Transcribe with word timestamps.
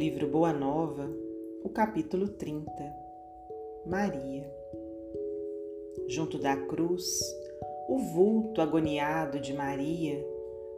livro 0.00 0.26
Boa 0.26 0.50
Nova, 0.50 1.10
o 1.62 1.68
capítulo 1.68 2.26
30 2.26 2.72
Maria. 3.84 4.50
Junto 6.08 6.38
da 6.38 6.56
cruz, 6.56 7.20
o 7.86 7.98
vulto 7.98 8.62
agoniado 8.62 9.38
de 9.38 9.52
Maria 9.52 10.26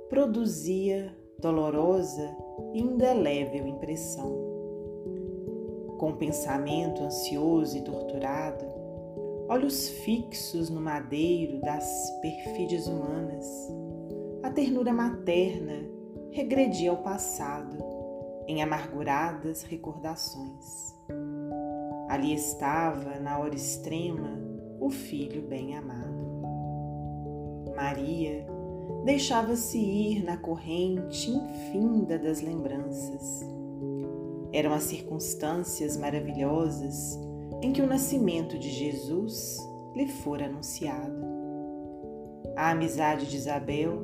produzia 0.09 1.16
dolorosa 1.39 2.37
e 2.75 2.80
indelével 2.80 3.64
impressão. 3.69 4.29
Com 5.98 6.11
o 6.11 6.16
pensamento 6.16 7.04
ansioso 7.04 7.79
e 7.79 7.82
torturado, 7.82 8.64
olhos 9.48 9.89
fixos 9.89 10.68
no 10.68 10.80
madeiro 10.80 11.61
das 11.61 12.11
perfídias 12.20 12.89
humanas, 12.89 13.46
a 14.43 14.51
ternura 14.51 14.93
materna 14.93 15.89
regredia 16.33 16.91
ao 16.91 17.05
passado 17.05 17.91
em 18.46 18.62
amarguradas 18.62 19.62
recordações. 19.62 20.95
Ali 22.09 22.34
estava, 22.34 23.19
na 23.20 23.38
hora 23.38 23.55
extrema, 23.55 24.38
o 24.80 24.91
filho 24.91 25.42
bem-amado. 25.42 26.23
Maria 27.74 28.47
deixava-se 29.05 29.78
ir 29.78 30.24
na 30.24 30.36
corrente 30.36 31.30
infinda 31.30 32.19
das 32.19 32.41
lembranças. 32.41 33.41
Eram 34.52 34.72
as 34.74 34.83
circunstâncias 34.84 35.97
maravilhosas 35.97 37.19
em 37.62 37.72
que 37.72 37.80
o 37.80 37.86
nascimento 37.86 38.59
de 38.59 38.70
Jesus 38.70 39.56
lhe 39.95 40.09
fora 40.09 40.47
anunciado. 40.47 41.22
A 42.56 42.70
amizade 42.70 43.27
de 43.28 43.36
Isabel, 43.36 44.02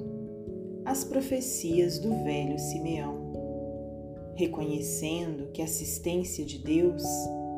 as 0.84 1.04
profecias 1.04 1.98
do 1.98 2.24
velho 2.24 2.58
Simeão, 2.58 3.17
reconhecendo 4.38 5.50
que 5.50 5.60
a 5.60 5.64
assistência 5.64 6.44
de 6.44 6.58
Deus 6.58 7.02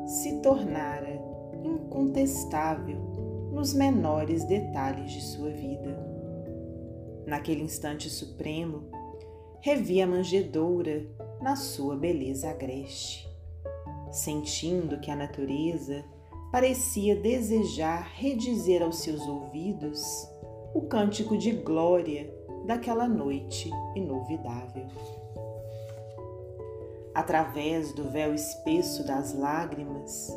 se 0.07 0.41
tornara 0.41 1.21
incontestável 1.63 2.97
nos 3.53 3.71
menores 3.71 4.43
detalhes 4.45 5.11
de 5.11 5.21
sua 5.21 5.51
vida. 5.51 5.95
Naquele 7.27 7.61
instante 7.61 8.09
supremo, 8.09 8.89
revia 9.61 10.05
a 10.05 10.07
manjedoura 10.07 11.05
na 11.39 11.55
sua 11.55 11.95
beleza 11.95 12.49
agreste, 12.49 13.29
sentindo 14.11 14.99
que 14.99 15.11
a 15.11 15.15
natureza 15.15 16.03
parecia 16.51 17.15
desejar 17.15 18.11
redizer 18.15 18.81
aos 18.81 18.97
seus 18.97 19.21
ouvidos 19.27 20.01
o 20.73 20.81
cântico 20.81 21.37
de 21.37 21.51
glória 21.51 22.33
daquela 22.65 23.07
noite 23.07 23.69
inovidável 23.95 24.87
através 27.13 27.93
do 27.93 28.09
véu 28.09 28.33
espesso 28.33 29.05
das 29.05 29.33
lágrimas, 29.33 30.31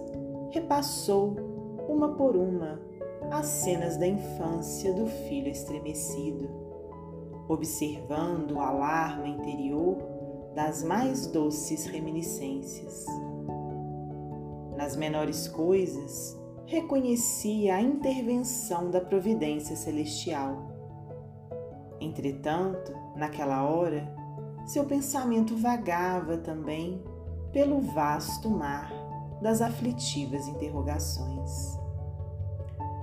repassou, 0.50 1.36
uma 1.88 2.14
por 2.14 2.36
uma, 2.36 2.80
as 3.30 3.46
cenas 3.46 3.96
da 3.96 4.06
infância 4.06 4.92
do 4.92 5.06
filho 5.06 5.48
estremecido, 5.48 6.48
observando 7.48 8.52
o 8.52 8.60
alarme 8.60 9.30
interior 9.30 9.98
das 10.54 10.82
mais 10.82 11.26
doces 11.26 11.86
reminiscências. 11.86 13.04
Nas 14.76 14.96
menores 14.96 15.48
coisas, 15.48 16.38
reconhecia 16.66 17.76
a 17.76 17.80
intervenção 17.82 18.90
da 18.90 19.00
providência 19.00 19.76
celestial. 19.76 20.68
Entretanto, 22.00 22.92
naquela 23.16 23.64
hora, 23.64 24.13
seu 24.66 24.84
pensamento 24.84 25.56
vagava 25.56 26.38
também 26.38 27.02
pelo 27.52 27.80
vasto 27.80 28.50
mar 28.50 28.92
das 29.40 29.60
aflitivas 29.60 30.48
interrogações. 30.48 31.78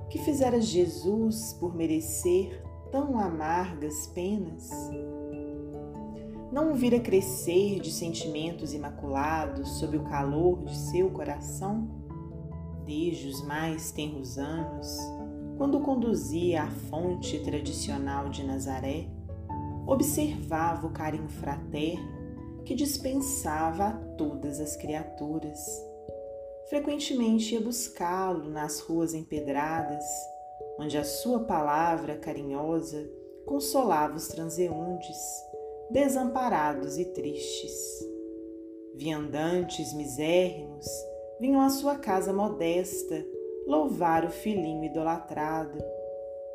Que 0.10 0.20
fizera 0.20 0.60
Jesus 0.60 1.54
por 1.54 1.74
merecer 1.76 2.62
tão 2.92 3.18
amargas 3.18 4.08
penas? 4.08 4.70
Não 6.52 6.74
o 6.74 6.76
vira 6.76 7.00
crescer 7.00 7.80
de 7.80 7.92
sentimentos 7.92 8.74
imaculados 8.74 9.80
sob 9.80 9.96
o 9.96 10.04
calor 10.04 10.66
de 10.66 10.76
seu 10.76 11.10
coração? 11.10 11.88
Desde 12.86 13.30
os 13.30 13.42
mais 13.46 13.92
tenros 13.92 14.38
anos, 14.38 14.98
quando 15.58 15.80
conduzia 15.80 16.64
à 16.64 16.72
fonte 16.72 17.40
tradicional 17.40 18.28
de 18.28 18.44
Nazaré, 18.44 19.08
observava 19.88 20.88
o 20.88 20.92
carinho 20.92 21.30
fraterno 21.30 22.22
que 22.66 22.76
dispensava 22.76 23.86
a 23.86 23.92
todas 24.18 24.60
as 24.60 24.76
criaturas. 24.76 25.60
Frequentemente 26.70 27.54
ia 27.54 27.62
buscá-lo 27.62 28.50
nas 28.50 28.80
ruas 28.80 29.14
empedradas, 29.14 30.06
onde 30.80 30.98
a 30.98 31.04
sua 31.04 31.42
palavra 31.42 32.18
carinhosa 32.18 33.10
consolava 33.46 34.16
os 34.16 34.28
transeuntes, 34.28 35.18
desamparados 35.90 36.98
e 36.98 37.06
tristes. 37.06 37.74
Viandantes 38.96 39.94
misérrimos 39.94 40.86
vinham 41.40 41.62
à 41.62 41.70
sua 41.70 41.96
casa 41.96 42.32
modesta 42.32 43.26
louvar 43.68 44.26
o 44.26 44.30
filhinho 44.30 44.84
idolatrado, 44.84 45.78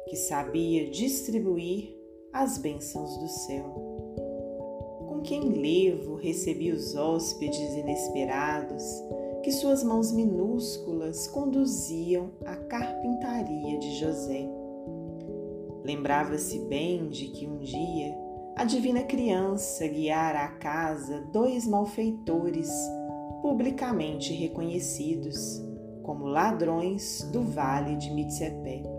que 0.09 0.17
sabia 0.17 0.89
distribuir 0.91 1.96
as 2.37 2.59
bênçãos 2.59 3.17
do 3.17 3.29
céu. 3.29 3.65
Com 5.09 5.23
quem 5.23 5.41
levo 5.41 6.17
recebi 6.17 6.71
os 6.71 6.95
hóspedes 6.95 7.75
inesperados 7.75 8.85
que 9.43 9.51
suas 9.51 9.83
mãos 9.83 10.13
minúsculas 10.13 11.27
conduziam 11.29 12.33
à 12.45 12.55
carpintaria 12.57 13.79
de 13.79 13.99
José. 13.99 14.47
Lembrava-se 15.83 16.59
bem 16.67 17.09
de 17.09 17.29
que 17.29 17.47
um 17.47 17.59
dia 17.59 18.15
a 18.55 18.65
divina 18.65 19.03
criança 19.03 19.87
guiara 19.89 20.45
à 20.45 20.49
casa 20.49 21.23
dois 21.33 21.67
malfeitores 21.67 22.71
publicamente 23.41 24.35
reconhecidos 24.35 25.65
como 26.03 26.27
ladrões 26.27 27.23
do 27.33 27.43
vale 27.43 27.97
de 27.97 28.11
Mitsepé 28.11 28.96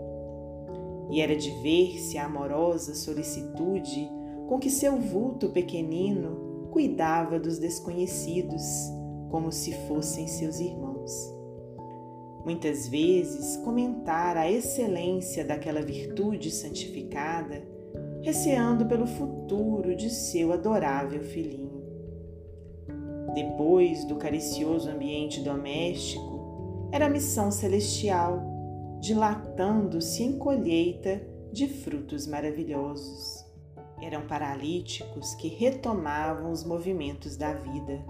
e 1.10 1.20
era 1.20 1.34
de 1.36 1.50
ver-se 1.62 2.18
a 2.18 2.26
amorosa 2.26 2.94
solicitude 2.94 4.10
com 4.46 4.58
que 4.58 4.70
seu 4.70 4.98
vulto 4.98 5.50
pequenino 5.50 6.68
cuidava 6.70 7.38
dos 7.38 7.58
desconhecidos, 7.58 8.62
como 9.30 9.50
se 9.52 9.72
fossem 9.86 10.26
seus 10.26 10.58
irmãos. 10.58 11.38
Muitas 12.44 12.88
vezes 12.88 13.56
comentara 13.58 14.40
a 14.40 14.50
excelência 14.50 15.44
daquela 15.44 15.82
virtude 15.82 16.50
santificada, 16.50 17.62
receando 18.22 18.86
pelo 18.86 19.06
futuro 19.06 19.94
de 19.94 20.08
seu 20.08 20.52
adorável 20.52 21.22
filhinho. 21.22 21.68
Depois 23.34 24.04
do 24.06 24.16
caricioso 24.16 24.88
ambiente 24.88 25.40
doméstico, 25.40 26.88
era 26.90 27.06
a 27.06 27.10
missão 27.10 27.50
celestial 27.50 28.47
dilatando-se 29.00 30.22
em 30.22 30.38
colheita 30.38 31.20
de 31.52 31.68
frutos 31.68 32.26
maravilhosos. 32.26 33.46
Eram 34.00 34.26
paralíticos 34.26 35.34
que 35.34 35.48
retomavam 35.48 36.52
os 36.52 36.64
movimentos 36.64 37.36
da 37.36 37.52
vida, 37.52 38.04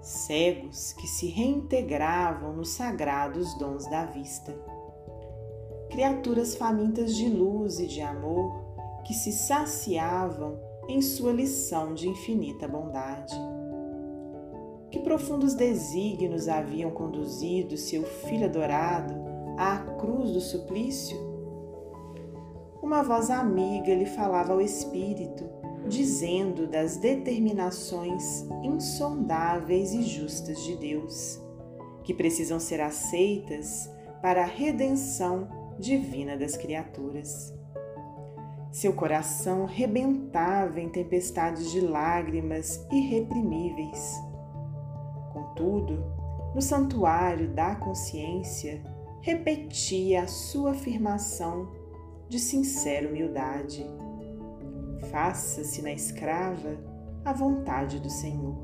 cegos 0.00 0.92
que 0.94 1.06
se 1.06 1.28
reintegravam 1.28 2.52
nos 2.52 2.70
sagrados 2.70 3.56
dons 3.58 3.88
da 3.88 4.04
vista, 4.06 4.52
criaturas 5.90 6.56
famintas 6.56 7.14
de 7.14 7.28
luz 7.28 7.78
e 7.78 7.86
de 7.86 8.00
amor 8.00 8.62
que 9.04 9.14
se 9.14 9.30
saciavam 9.30 10.58
em 10.88 11.00
sua 11.00 11.32
lição 11.32 11.94
de 11.94 12.08
infinita 12.08 12.66
bondade. 12.66 13.34
Que 14.90 14.98
profundos 15.00 15.54
desígnios 15.54 16.48
haviam 16.48 16.90
conduzido 16.90 17.76
seu 17.76 18.02
filho 18.04 18.46
adorado 18.46 19.31
à 19.56 19.78
cruz 19.98 20.30
do 20.30 20.40
suplício? 20.40 21.16
Uma 22.82 23.02
voz 23.02 23.30
amiga 23.30 23.94
lhe 23.94 24.06
falava 24.06 24.52
ao 24.52 24.60
espírito, 24.60 25.48
dizendo 25.86 26.66
das 26.66 26.96
determinações 26.96 28.46
insondáveis 28.62 29.92
e 29.92 30.02
justas 30.02 30.62
de 30.64 30.76
Deus, 30.76 31.40
que 32.04 32.12
precisam 32.12 32.58
ser 32.58 32.80
aceitas 32.80 33.90
para 34.20 34.42
a 34.42 34.46
redenção 34.46 35.48
divina 35.78 36.36
das 36.36 36.56
criaturas. 36.56 37.54
Seu 38.70 38.94
coração 38.94 39.66
rebentava 39.66 40.80
em 40.80 40.88
tempestades 40.88 41.70
de 41.70 41.80
lágrimas 41.80 42.86
irreprimíveis. 42.90 44.14
Contudo, 45.32 46.02
no 46.54 46.62
santuário 46.62 47.48
da 47.48 47.74
consciência, 47.74 48.82
repetia 49.22 50.24
a 50.24 50.26
sua 50.26 50.72
afirmação 50.72 51.70
de 52.28 52.40
sincera 52.40 53.08
humildade: 53.08 53.86
Faça-se 55.10 55.80
na 55.80 55.92
escrava 55.92 56.76
a 57.24 57.32
vontade 57.32 58.00
do 58.00 58.10
Senhor. 58.10 58.56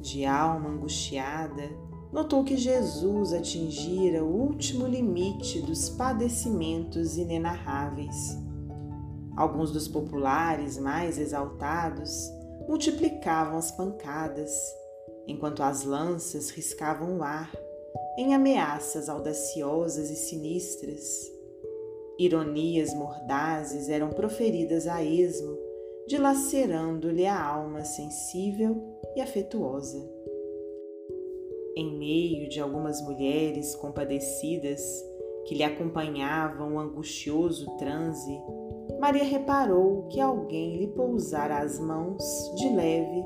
De 0.00 0.24
alma 0.24 0.68
angustiada, 0.68 1.68
notou 2.12 2.44
que 2.44 2.56
Jesus 2.56 3.32
atingira 3.32 4.22
o 4.22 4.28
último 4.28 4.86
limite 4.86 5.60
dos 5.60 5.88
padecimentos 5.88 7.16
inenarráveis. 7.16 8.38
Alguns 9.36 9.72
dos 9.72 9.88
populares 9.88 10.78
mais 10.78 11.18
exaltados 11.18 12.30
multiplicavam 12.68 13.58
as 13.58 13.72
pancadas, 13.72 14.52
enquanto 15.26 15.60
as 15.64 15.82
lanças 15.82 16.50
riscavam 16.50 17.18
o 17.18 17.22
ar 17.24 17.50
em 18.16 18.34
ameaças 18.34 19.08
audaciosas 19.08 20.10
e 20.10 20.16
sinistras. 20.16 21.32
Ironias 22.18 22.94
mordazes 22.94 23.88
eram 23.88 24.10
proferidas 24.10 24.86
a 24.86 25.02
esmo, 25.02 25.58
dilacerando-lhe 26.06 27.26
a 27.26 27.42
alma 27.42 27.84
sensível 27.84 28.76
e 29.16 29.20
afetuosa. 29.20 29.98
Em 31.76 31.98
meio 31.98 32.48
de 32.48 32.60
algumas 32.60 33.00
mulheres 33.02 33.74
compadecidas 33.74 34.80
que 35.46 35.54
lhe 35.54 35.64
acompanhavam 35.64 36.74
o 36.74 36.78
angustioso 36.78 37.66
transe, 37.76 38.40
Maria 39.00 39.24
reparou 39.24 40.06
que 40.08 40.20
alguém 40.20 40.76
lhe 40.76 40.86
pousara 40.88 41.58
as 41.58 41.78
mãos 41.80 42.22
de 42.56 42.68
leve 42.68 43.24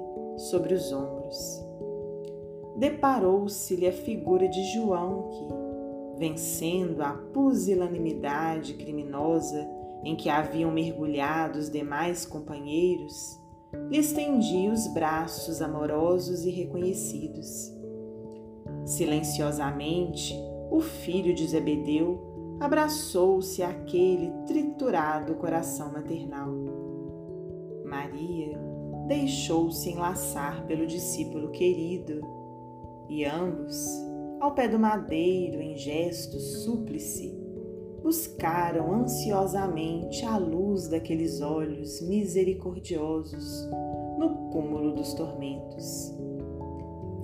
sobre 0.51 0.75
os 0.75 0.91
ombros. 0.93 1.68
Deparou-se-lhe 2.79 3.89
a 3.89 3.93
figura 3.93 4.49
de 4.49 4.63
João 4.73 5.29
que, 5.31 6.19
vencendo 6.21 7.03
a 7.03 7.11
pusilanimidade 7.11 8.75
criminosa 8.75 9.69
em 10.05 10.15
que 10.15 10.29
haviam 10.29 10.71
mergulhado 10.71 11.59
os 11.59 11.69
demais 11.69 12.25
companheiros, 12.25 13.37
lhe 13.91 13.99
estendia 13.99 14.71
os 14.71 14.87
braços 14.95 15.61
amorosos 15.61 16.45
e 16.45 16.51
reconhecidos. 16.51 17.77
Silenciosamente, 18.87 20.33
o 20.71 20.81
filho 20.81 21.35
de 21.35 21.49
Zebedeu 21.49 22.57
abraçou-se 22.61 23.61
àquele 23.61 24.31
triturado 24.47 25.35
coração 25.35 25.93
maternal. 25.93 26.49
Maria 27.85 28.57
deixou-se 29.09 29.91
enlaçar 29.91 30.65
pelo 30.67 30.87
discípulo 30.87 31.51
querido 31.51 32.38
e 33.09 33.25
ambos, 33.25 33.87
ao 34.41 34.55
pé 34.55 34.69
do 34.69 34.79
madeiro 34.79 35.61
em 35.61 35.77
gesto 35.77 36.39
súplice, 36.39 37.37
buscaram 38.03 38.93
ansiosamente 38.93 40.25
a 40.25 40.37
luz 40.37 40.89
daqueles 40.89 41.41
olhos 41.41 42.01
misericordiosos 42.03 43.69
no 44.19 44.51
cúmulo 44.51 44.95
dos 44.95 45.15
tormentos. 45.15 46.15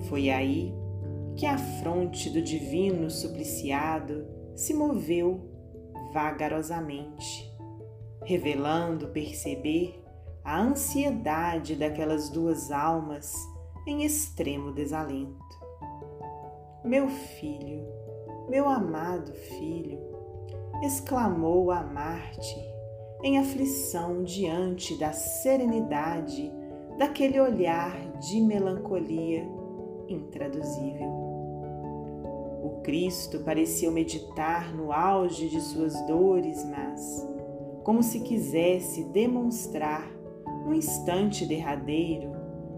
Foi 0.09 0.29
aí 0.29 0.73
que 1.35 1.45
a 1.45 1.57
fronte 1.57 2.29
do 2.29 2.41
divino 2.41 3.09
supliciado 3.09 4.25
se 4.55 4.73
moveu 4.73 5.41
vagarosamente, 6.13 7.51
revelando 8.23 9.09
perceber 9.09 10.01
a 10.43 10.61
ansiedade 10.61 11.75
daquelas 11.75 12.29
duas 12.29 12.71
almas 12.71 13.33
em 13.87 14.03
extremo 14.03 14.71
desalento. 14.71 15.44
Meu 16.85 17.09
filho, 17.09 17.83
meu 18.47 18.69
amado 18.69 19.33
filho, 19.33 19.97
exclamou 20.83 21.71
a 21.71 21.81
Marte 21.81 22.55
em 23.23 23.39
aflição 23.39 24.23
diante 24.23 24.95
da 24.99 25.11
serenidade 25.11 26.53
daquele 26.95 27.39
olhar 27.39 27.97
de 28.19 28.39
melancolia 28.39 29.49
intraduzível. 30.07 31.07
O 32.63 32.81
Cristo 32.83 33.39
pareceu 33.39 33.91
meditar 33.91 34.71
no 34.71 34.91
auge 34.91 35.49
de 35.49 35.59
suas 35.61 35.99
dores, 36.05 36.63
mas, 36.65 37.27
como 37.83 38.03
se 38.03 38.19
quisesse 38.19 39.05
demonstrar, 39.05 40.07
no 40.63 40.71
instante 40.71 41.47
derradeiro, 41.47 42.31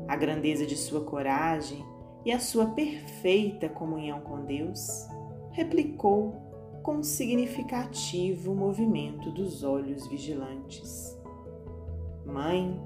a 0.07 0.15
grandeza 0.15 0.65
de 0.65 0.77
sua 0.77 1.01
coragem 1.03 1.85
e 2.27 2.31
a 2.33 2.39
sua 2.39 2.65
perfeita 2.65 3.69
comunhão 3.69 4.19
com 4.19 4.43
Deus, 4.43 5.07
replicou 5.51 6.35
com 6.83 7.01
significativo 7.01 8.53
movimento 8.53 9.31
dos 9.31 9.63
olhos 9.63 10.05
vigilantes: 10.07 11.17
Mãe, 12.25 12.85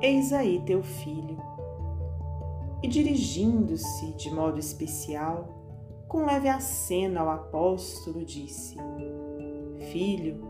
eis 0.00 0.32
aí 0.32 0.62
teu 0.64 0.84
filho 0.84 1.36
e 2.80 2.86
dirigindo-se 2.86 4.12
de 4.12 4.32
modo 4.32 4.60
especial, 4.60 5.48
com 6.06 6.24
leve 6.24 6.48
aceno 6.48 7.18
ao 7.18 7.28
apóstolo, 7.28 8.24
disse: 8.24 8.76
Filho, 9.90 10.40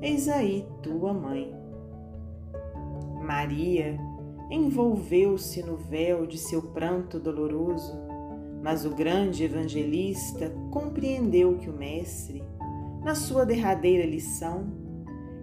eis 0.00 0.28
aí 0.28 0.64
tua 0.80 1.12
mãe. 1.12 1.52
Maria 3.20 3.98
envolveu-se 4.50 5.62
no 5.62 5.76
véu 5.76 6.26
de 6.26 6.38
seu 6.38 6.62
pranto 6.62 7.18
doloroso, 7.18 7.94
mas 8.62 8.84
o 8.84 8.90
grande 8.90 9.44
evangelista 9.44 10.50
compreendeu 10.70 11.58
que 11.58 11.68
o 11.68 11.72
Mestre, 11.72 12.42
na 13.02 13.14
sua 13.14 13.44
derradeira 13.44 14.06
lição, 14.06 14.66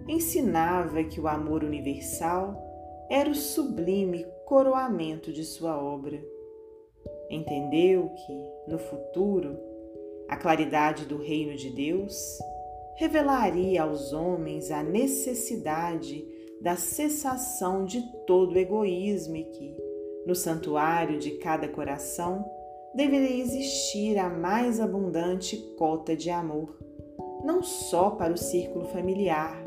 ensinava 0.08 1.04
que 1.04 1.20
o 1.20 1.28
amor 1.28 1.62
universal 1.62 2.60
era 3.08 3.30
o 3.30 3.34
sublime 3.34 4.26
coroamento 4.46 5.32
de 5.32 5.44
sua 5.44 5.80
obra. 5.80 6.20
Entendeu 7.30 8.08
que, 8.08 8.70
no 8.70 8.78
futuro, 8.78 9.56
a 10.28 10.36
claridade 10.36 11.06
do 11.06 11.18
reino 11.18 11.56
de 11.56 11.70
Deus 11.70 12.38
revelaria 12.96 13.82
aos 13.82 14.12
homens 14.12 14.70
a 14.70 14.82
necessidade 14.82 16.26
da 16.62 16.76
cessação 16.76 17.84
de 17.84 18.00
todo 18.24 18.56
egoísmo 18.56 19.34
e 19.34 19.44
que, 19.44 19.76
no 20.24 20.34
santuário 20.34 21.18
de 21.18 21.32
cada 21.32 21.66
coração, 21.66 22.48
deveria 22.94 23.40
existir 23.40 24.16
a 24.16 24.28
mais 24.28 24.78
abundante 24.78 25.56
cota 25.76 26.16
de 26.16 26.30
amor, 26.30 26.78
não 27.44 27.64
só 27.64 28.10
para 28.10 28.32
o 28.32 28.38
círculo 28.38 28.84
familiar, 28.86 29.60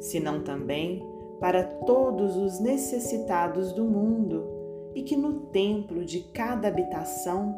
senão 0.00 0.42
também 0.42 1.06
para 1.38 1.64
todos 1.64 2.34
os 2.36 2.58
necessitados 2.60 3.72
do 3.72 3.84
mundo 3.84 4.48
e 4.94 5.02
que 5.02 5.16
no 5.16 5.48
templo 5.48 6.02
de 6.02 6.20
cada 6.32 6.68
habitação 6.68 7.54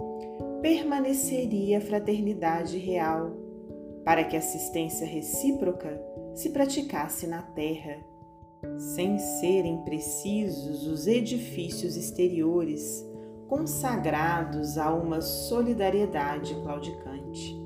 permaneceria 0.60 1.78
a 1.78 1.80
fraternidade 1.80 2.76
real, 2.78 3.32
para 4.04 4.24
que 4.24 4.36
assistência 4.36 5.06
recíproca 5.06 6.00
se 6.34 6.50
praticasse 6.50 7.26
na 7.26 7.42
terra, 7.42 8.13
sem 8.78 9.18
serem 9.18 9.78
precisos 9.84 10.86
os 10.86 11.06
edifícios 11.06 11.96
exteriores 11.96 13.04
consagrados 13.48 14.78
a 14.78 14.92
uma 14.92 15.20
solidariedade 15.20 16.54
claudicante. 16.62 17.64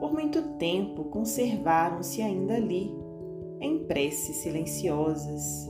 Por 0.00 0.12
muito 0.12 0.42
tempo 0.56 1.04
conservaram-se 1.04 2.22
ainda 2.22 2.54
ali, 2.54 2.94
em 3.60 3.84
preces 3.86 4.36
silenciosas, 4.36 5.68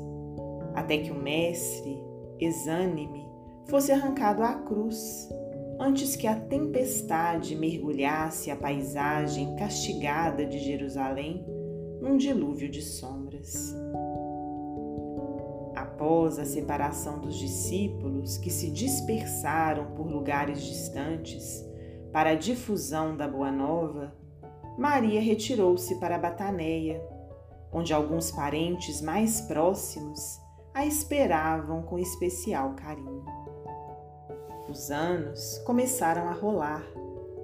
até 0.74 0.98
que 0.98 1.10
o 1.10 1.14
Mestre, 1.14 2.02
exânime, 2.38 3.26
fosse 3.66 3.92
arrancado 3.92 4.42
à 4.42 4.54
cruz, 4.54 5.28
antes 5.78 6.16
que 6.16 6.26
a 6.26 6.38
tempestade 6.38 7.54
mergulhasse 7.56 8.50
a 8.50 8.56
paisagem 8.56 9.54
castigada 9.56 10.44
de 10.44 10.58
Jerusalém 10.58 11.44
num 12.00 12.16
dilúvio 12.16 12.68
de 12.68 12.82
Após 15.74 16.38
a 16.38 16.44
separação 16.44 17.18
dos 17.18 17.36
discípulos 17.36 18.36
que 18.36 18.50
se 18.50 18.70
dispersaram 18.70 19.94
por 19.94 20.06
lugares 20.06 20.62
distantes 20.62 21.64
para 22.12 22.30
a 22.30 22.34
difusão 22.34 23.16
da 23.16 23.28
Boa 23.28 23.50
Nova, 23.50 24.14
Maria 24.78 25.20
retirou-se 25.20 25.94
para 26.00 26.18
Bataneia, 26.18 27.02
onde 27.72 27.92
alguns 27.92 28.30
parentes 28.30 29.00
mais 29.00 29.40
próximos 29.42 30.38
a 30.74 30.84
esperavam 30.84 31.82
com 31.82 31.98
especial 31.98 32.74
carinho. 32.74 33.24
Os 34.68 34.90
anos 34.90 35.58
começaram 35.64 36.28
a 36.28 36.32
rolar, 36.32 36.84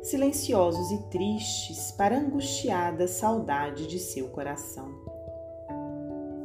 silenciosos 0.02 0.90
e 0.90 1.02
tristes 1.08 1.92
para 1.92 2.16
a 2.16 2.18
angustiada 2.18 3.06
saudade 3.08 3.86
de 3.86 3.98
seu 3.98 4.28
coração. 4.28 5.01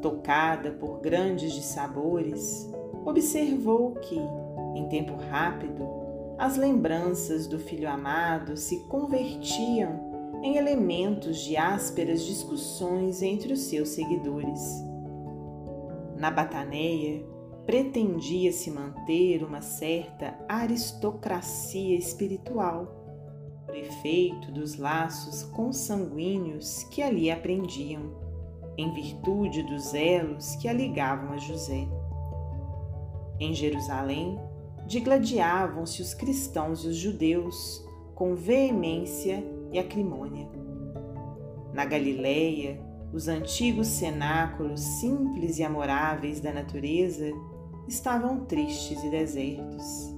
Tocada 0.01 0.71
por 0.71 0.99
grandes 0.99 1.53
dissabores, 1.53 2.69
observou 3.05 3.93
que, 3.93 4.19
em 4.75 4.87
tempo 4.89 5.15
rápido, 5.15 5.87
as 6.37 6.55
lembranças 6.55 7.47
do 7.47 7.57
filho 7.57 7.89
amado 7.89 8.55
se 8.55 8.81
convertiam 8.87 10.39
em 10.43 10.55
elementos 10.55 11.39
de 11.39 11.57
ásperas 11.57 12.23
discussões 12.23 13.21
entre 13.21 13.53
os 13.53 13.61
seus 13.61 13.89
seguidores. 13.89 14.61
Na 16.15 16.29
Bataneia, 16.29 17.25
pretendia 17.65 18.51
se 18.51 18.69
manter 18.69 19.43
uma 19.43 19.61
certa 19.61 20.37
aristocracia 20.47 21.97
espiritual, 21.97 22.93
por 23.65 23.75
efeito 23.75 24.51
dos 24.51 24.77
laços 24.77 25.43
consanguíneos 25.43 26.83
que 26.85 27.01
ali 27.01 27.29
aprendiam, 27.29 28.26
em 28.77 28.93
virtude 28.93 29.63
dos 29.63 29.93
elos 29.93 30.55
que 30.57 30.67
a 30.67 30.73
ligavam 30.73 31.33
a 31.33 31.37
José. 31.37 31.87
Em 33.39 33.53
Jerusalém, 33.53 34.39
digladiavam-se 34.85 36.01
os 36.01 36.13
cristãos 36.13 36.83
e 36.83 36.87
os 36.87 36.95
judeus 36.95 37.85
com 38.15 38.35
veemência 38.35 39.43
e 39.71 39.79
acrimônia. 39.79 40.47
Na 41.73 41.85
Galileia, 41.85 42.81
os 43.13 43.27
antigos 43.27 43.87
cenáculos 43.87 44.79
simples 44.79 45.59
e 45.59 45.63
amoráveis 45.63 46.39
da 46.39 46.51
natureza 46.51 47.31
estavam 47.87 48.45
tristes 48.45 49.03
e 49.03 49.09
desertos. 49.09 50.15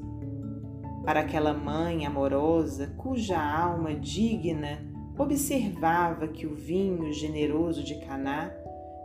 Para 1.05 1.21
aquela 1.21 1.53
mãe 1.53 2.05
amorosa, 2.05 2.87
cuja 2.97 3.39
alma 3.39 3.95
digna 3.95 4.88
observava 5.19 6.29
que 6.29 6.47
o 6.47 6.55
vinho 6.55 7.11
generoso 7.11 7.83
de 7.83 7.95
Caná 8.05 8.55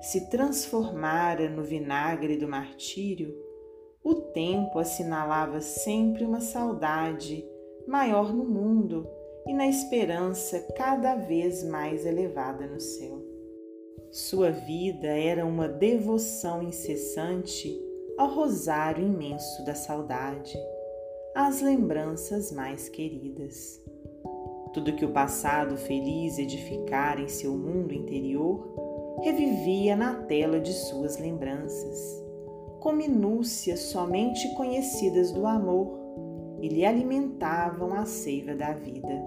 se 0.00 0.30
transformara 0.30 1.48
no 1.50 1.64
vinagre 1.64 2.36
do 2.36 2.46
martírio, 2.46 3.34
o 4.02 4.14
tempo 4.14 4.78
assinalava 4.78 5.60
sempre 5.60 6.24
uma 6.24 6.40
saudade 6.40 7.44
maior 7.88 8.32
no 8.32 8.44
mundo 8.44 9.08
e 9.46 9.52
na 9.52 9.66
esperança 9.66 10.60
cada 10.76 11.16
vez 11.16 11.64
mais 11.64 12.06
elevada 12.06 12.66
no 12.66 12.80
céu. 12.80 13.20
Sua 14.12 14.50
vida 14.50 15.08
era 15.08 15.44
uma 15.44 15.66
devoção 15.66 16.62
incessante 16.62 17.76
ao 18.16 18.32
rosário 18.32 19.04
imenso 19.04 19.64
da 19.64 19.74
saudade, 19.74 20.56
às 21.34 21.60
lembranças 21.60 22.52
mais 22.52 22.88
queridas. 22.88 23.83
Tudo 24.74 24.92
que 24.92 25.04
o 25.04 25.12
passado 25.12 25.76
feliz 25.76 26.36
edificara 26.36 27.20
em 27.20 27.28
seu 27.28 27.56
mundo 27.56 27.94
interior 27.94 28.74
revivia 29.22 29.94
na 29.94 30.14
tela 30.14 30.58
de 30.58 30.72
suas 30.72 31.16
lembranças, 31.16 32.20
com 32.80 32.92
minúcias 32.92 33.78
somente 33.80 34.52
conhecidas 34.54 35.30
do 35.30 35.46
amor 35.46 35.96
e 36.60 36.68
lhe 36.68 36.84
alimentavam 36.84 37.94
a 37.94 38.04
seiva 38.04 38.52
da 38.54 38.72
vida. 38.72 39.22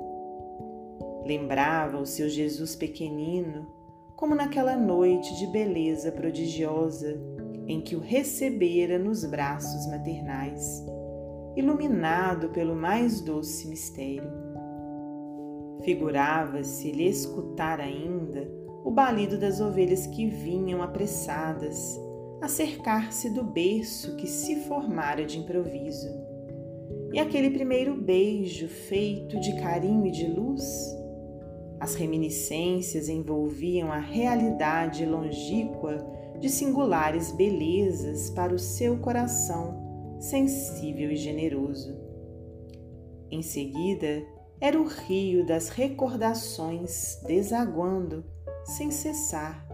Lembrava 1.26 1.98
o 1.98 2.06
seu 2.06 2.28
Jesus 2.28 2.76
pequenino, 2.76 3.68
como 4.18 4.36
naquela 4.36 4.76
noite 4.76 5.34
de 5.38 5.48
beleza 5.48 6.12
prodigiosa 6.12 7.18
em 7.68 7.80
que 7.80 7.96
o 7.96 8.00
recebera 8.00 9.00
nos 9.00 9.24
braços 9.24 9.88
maternais, 9.88 10.86
iluminado 11.56 12.50
pelo 12.50 12.76
mais 12.76 13.22
doce 13.22 13.68
mistério. 13.68 14.47
Figurava-se-lhe 15.88 17.08
escutar 17.08 17.80
ainda 17.80 18.46
o 18.84 18.92
balido 18.92 19.38
das 19.38 19.62
ovelhas 19.62 20.06
que 20.06 20.28
vinham 20.28 20.82
apressadas 20.82 21.98
a 22.42 22.50
cercar-se 22.50 23.30
do 23.30 23.42
berço 23.42 24.18
que 24.18 24.28
se 24.28 24.58
formara 24.68 25.24
de 25.24 25.40
improviso. 25.40 26.10
E 27.14 27.20
aquele 27.20 27.52
primeiro 27.52 27.96
beijo 27.96 28.68
feito 28.68 29.40
de 29.40 29.56
carinho 29.62 30.06
e 30.06 30.12
de 30.12 30.28
luz 30.28 30.94
as 31.80 31.96
reminiscências 31.96 33.08
envolviam 33.08 33.90
a 33.90 33.98
realidade 33.98 35.06
longínqua 35.06 36.06
de 36.38 36.50
singulares 36.50 37.32
belezas 37.32 38.30
para 38.32 38.54
o 38.54 38.60
seu 38.60 38.98
coração 38.98 40.18
sensível 40.20 41.10
e 41.12 41.16
generoso. 41.16 41.96
Em 43.32 43.42
seguida, 43.42 44.22
era 44.60 44.80
o 44.80 44.88
rio 44.88 45.46
das 45.46 45.70
recordações 45.70 47.20
desaguando, 47.26 48.26
sem 48.66 48.90
cessar, 48.90 49.66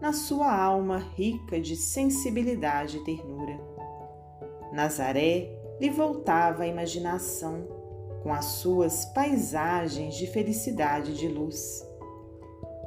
na 0.00 0.12
sua 0.12 0.52
alma 0.52 0.98
rica 0.98 1.60
de 1.60 1.76
sensibilidade 1.76 2.98
e 2.98 3.04
ternura. 3.04 3.58
Nazaré 4.72 5.48
lhe 5.80 5.88
voltava 5.88 6.64
a 6.64 6.66
imaginação 6.66 7.66
com 8.22 8.32
as 8.32 8.44
suas 8.46 9.04
paisagens 9.06 10.14
de 10.16 10.26
felicidade 10.26 11.12
e 11.12 11.14
de 11.14 11.28
luz. 11.28 11.86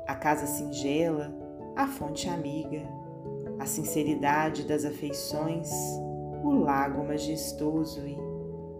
A 0.05 0.15
casa 0.15 0.45
singela, 0.45 1.33
a 1.75 1.87
fonte 1.87 2.27
amiga, 2.27 2.87
a 3.59 3.65
sinceridade 3.65 4.63
das 4.63 4.83
afeições, 4.83 5.69
o 6.43 6.51
lago 6.51 7.05
majestoso 7.05 8.05
e, 8.05 8.17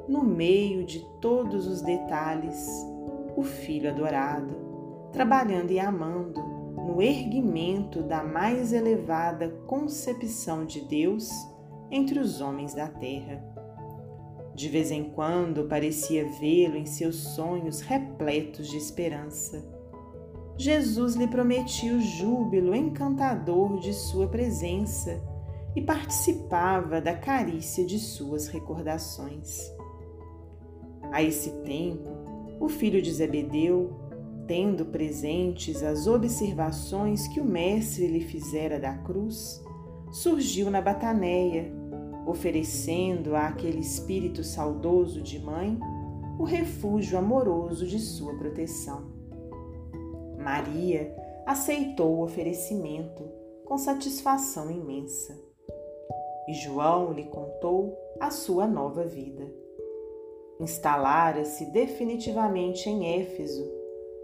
no 0.08 0.24
meio 0.24 0.86
de 0.86 1.00
todos 1.20 1.68
os 1.68 1.82
detalhes, 1.82 2.68
o 3.36 3.44
filho 3.44 3.90
adorado, 3.90 4.56
trabalhando 5.12 5.72
e 5.72 5.80
amando 5.80 6.42
no 6.88 7.02
erguimento 7.02 8.02
da 8.02 8.24
mais 8.24 8.72
elevada 8.72 9.50
concepção 9.68 10.66
de 10.66 10.82
Deus 10.82 11.30
entre 11.92 12.20
os 12.20 12.40
homens 12.40 12.74
da 12.74 12.88
terra. 12.88 13.44
De 14.56 14.70
vez 14.70 14.90
em 14.90 15.04
quando 15.04 15.66
parecia 15.66 16.26
vê-lo 16.40 16.78
em 16.78 16.86
seus 16.86 17.16
sonhos 17.16 17.82
repletos 17.82 18.68
de 18.70 18.78
esperança. 18.78 19.64
Jesus 20.58 21.16
lhe 21.16 21.28
prometia 21.28 21.94
o 21.94 22.02
júbilo 22.02 22.74
encantador 22.74 23.80
de 23.80 23.94
sua 23.94 24.28
presença 24.28 25.22
e 25.76 25.82
participava 25.82 27.00
da 27.00 27.14
carícia 27.14 27.86
de 27.86 28.00
suas 28.00 28.48
recordações. 28.48 29.77
A 31.12 31.24
esse 31.24 31.52
tempo, 31.64 32.10
o 32.60 32.68
filho 32.68 33.02
de 33.02 33.12
Zebedeu, 33.12 33.92
tendo 34.48 34.86
presentes 34.86 35.84
as 35.84 36.08
observações 36.08 37.28
que 37.28 37.40
o 37.40 37.46
mestre 37.46 38.08
lhe 38.08 38.22
fizera 38.22 38.80
da 38.80 38.94
cruz, 38.94 39.64
surgiu 40.12 40.72
na 40.72 40.82
Bataneia 40.82 41.72
oferecendo 42.28 43.38
àquele 43.38 43.80
espírito 43.80 44.44
saudoso 44.44 45.22
de 45.22 45.40
mãe 45.40 45.80
o 46.38 46.44
refúgio 46.44 47.18
amoroso 47.18 47.88
de 47.88 48.00
sua 48.00 48.38
proteção. 48.38 49.06
Maria 50.38 51.16
aceitou 51.46 52.18
o 52.18 52.24
oferecimento 52.24 53.24
com 53.66 53.78
satisfação 53.78 54.70
imensa. 54.70 55.42
E 56.50 56.54
João 56.54 57.14
lhe 57.14 57.24
contou 57.26 57.98
a 58.20 58.30
sua 58.30 58.68
nova 58.68 59.06
vida. 59.06 59.50
Instalara-se 60.60 61.66
definitivamente 61.66 62.90
em 62.90 63.22
Éfeso, 63.22 63.66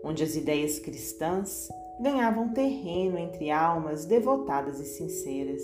onde 0.03 0.23
as 0.23 0.35
ideias 0.35 0.79
cristãs 0.79 1.69
ganhavam 1.99 2.53
terreno 2.53 3.17
entre 3.17 3.51
almas 3.51 4.05
devotadas 4.05 4.79
e 4.79 4.85
sinceras 4.85 5.61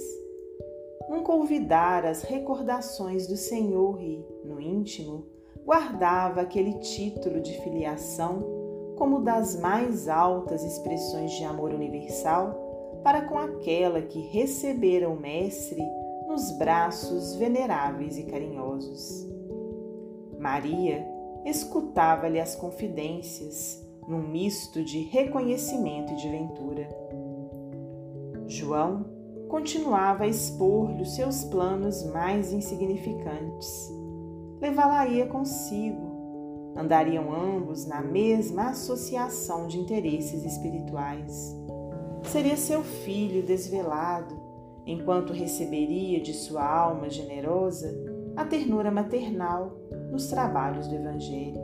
nunca 1.09 1.33
olvidara 1.33 2.09
as 2.09 2.21
recordações 2.21 3.25
do 3.27 3.35
Senhor 3.35 3.99
e, 3.99 4.23
no 4.45 4.61
íntimo, 4.61 5.25
guardava 5.65 6.41
aquele 6.41 6.73
título 6.75 7.41
de 7.41 7.59
filiação 7.63 8.45
como 8.95 9.21
das 9.21 9.59
mais 9.59 10.07
altas 10.07 10.63
expressões 10.63 11.31
de 11.31 11.43
amor 11.43 11.73
universal 11.73 13.01
para 13.03 13.23
com 13.23 13.37
aquela 13.37 14.01
que 14.01 14.19
recebera 14.19 15.09
o 15.09 15.19
Mestre 15.19 15.81
nos 16.27 16.51
braços 16.57 17.33
veneráveis 17.35 18.17
e 18.17 18.23
carinhosos. 18.23 19.27
Maria 20.39 21.05
escutava-lhe 21.45 22.39
as 22.39 22.55
confidências, 22.55 23.85
num 24.07 24.25
misto 24.25 24.83
de 24.83 25.01
reconhecimento 25.03 26.13
e 26.13 26.15
de 26.15 26.29
ventura. 26.29 26.89
João 28.47 29.05
continuava 29.49 30.23
a 30.23 30.27
expor-lhe 30.27 31.01
os 31.01 31.13
seus 31.15 31.43
planos 31.43 32.05
mais 32.05 32.53
insignificantes. 32.53 33.91
Levá-la-ia 34.61 35.27
consigo. 35.27 36.73
Andariam 36.75 37.33
ambos 37.33 37.85
na 37.85 38.01
mesma 38.01 38.69
associação 38.69 39.67
de 39.67 39.77
interesses 39.77 40.45
espirituais. 40.45 41.53
Seria 42.23 42.55
seu 42.55 42.81
filho 42.83 43.43
desvelado, 43.43 44.39
enquanto 44.85 45.33
receberia 45.33 46.21
de 46.21 46.33
sua 46.33 46.63
alma 46.63 47.09
generosa 47.09 48.08
a 48.39 48.45
ternura 48.45 48.89
maternal 48.89 49.77
nos 50.09 50.27
trabalhos 50.27 50.87
do 50.87 50.95
Evangelho. 50.95 51.59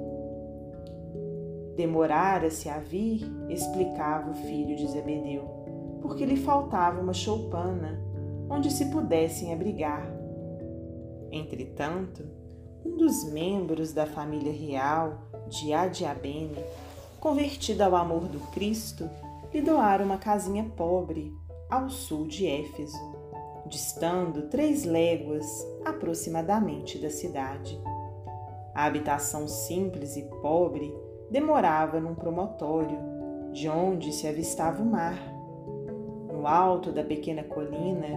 Demorara-se 1.77 2.67
a 2.67 2.79
vir, 2.79 3.25
explicava 3.48 4.32
o 4.32 4.34
filho 4.34 4.75
de 4.75 4.86
Zebedeu 4.86 6.00
porque 6.01 6.25
lhe 6.25 6.36
faltava 6.36 7.00
uma 7.00 7.13
choupana 7.13 7.98
onde 8.50 8.70
se 8.70 8.88
pudessem 8.88 9.53
abrigar. 9.53 10.05
Entretanto, 11.32 12.27
um 12.86 12.98
dos 12.98 13.24
membros 13.32 13.94
da 13.94 14.05
família 14.05 14.51
real 14.51 15.17
de 15.48 15.72
Adiabene, 15.72 16.60
convertido 17.22 17.84
ao 17.84 17.96
amor 17.96 18.27
do 18.27 18.41
Cristo, 18.51 19.10
lhe 19.53 19.62
doara 19.62 20.03
uma 20.03 20.17
casinha 20.17 20.70
pobre 20.75 21.34
ao 21.70 21.89
sul 21.89 22.27
de 22.27 22.46
Éfeso, 22.46 23.14
distando 23.67 24.43
três 24.43 24.84
léguas 24.84 25.45
aproximadamente 25.84 27.00
da 27.00 27.10
cidade. 27.10 27.79
A 28.74 28.86
habitação 28.86 29.48
simples 29.48 30.15
e 30.17 30.24
pobre 30.41 30.93
demorava 31.31 32.00
num 32.00 32.13
promontório, 32.13 32.98
de 33.51 33.69
onde 33.69 34.12
se 34.12 34.27
avistava 34.27 34.84
o 34.84 34.86
mar. 34.86 35.17
No 36.31 36.45
alto 36.45 36.91
da 36.91 37.03
pequena 37.03 37.43
colina, 37.43 38.07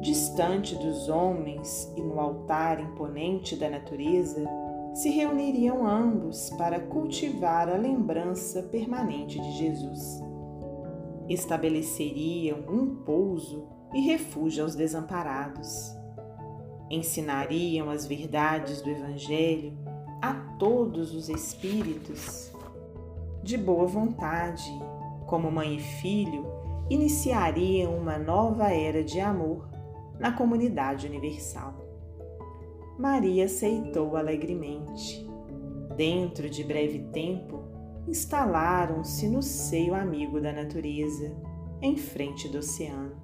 distante 0.00 0.76
dos 0.76 1.08
homens 1.08 1.92
e 1.96 2.00
no 2.00 2.20
altar 2.20 2.80
imponente 2.80 3.56
da 3.56 3.68
natureza, 3.68 4.48
se 4.94 5.10
reuniriam 5.10 5.84
ambos 5.84 6.50
para 6.50 6.78
cultivar 6.78 7.68
a 7.68 7.76
lembrança 7.76 8.62
permanente 8.62 9.40
de 9.40 9.52
Jesus. 9.52 10.22
Estabeleceriam 11.28 12.60
um 12.68 12.94
pouso 13.04 13.73
e 13.94 14.00
refúgio 14.00 14.64
aos 14.64 14.74
desamparados. 14.74 15.96
Ensinariam 16.90 17.88
as 17.88 18.04
verdades 18.04 18.82
do 18.82 18.90
Evangelho 18.90 19.78
a 20.20 20.34
todos 20.58 21.14
os 21.14 21.28
espíritos 21.28 22.52
de 23.44 23.58
boa 23.58 23.86
vontade, 23.86 24.70
como 25.26 25.50
mãe 25.50 25.76
e 25.76 25.80
filho, 25.80 26.46
iniciariam 26.88 27.96
uma 27.96 28.18
nova 28.18 28.72
era 28.72 29.04
de 29.04 29.20
amor 29.20 29.68
na 30.18 30.32
comunidade 30.32 31.06
universal. 31.06 31.74
Maria 32.98 33.44
aceitou 33.44 34.16
alegremente. 34.16 35.28
Dentro 35.96 36.48
de 36.48 36.64
breve 36.64 37.00
tempo, 37.12 37.64
instalaram-se 38.08 39.28
no 39.28 39.42
seio 39.42 39.94
amigo 39.94 40.40
da 40.40 40.52
natureza, 40.52 41.36
em 41.82 41.96
frente 41.96 42.48
do 42.48 42.58
oceano. 42.58 43.23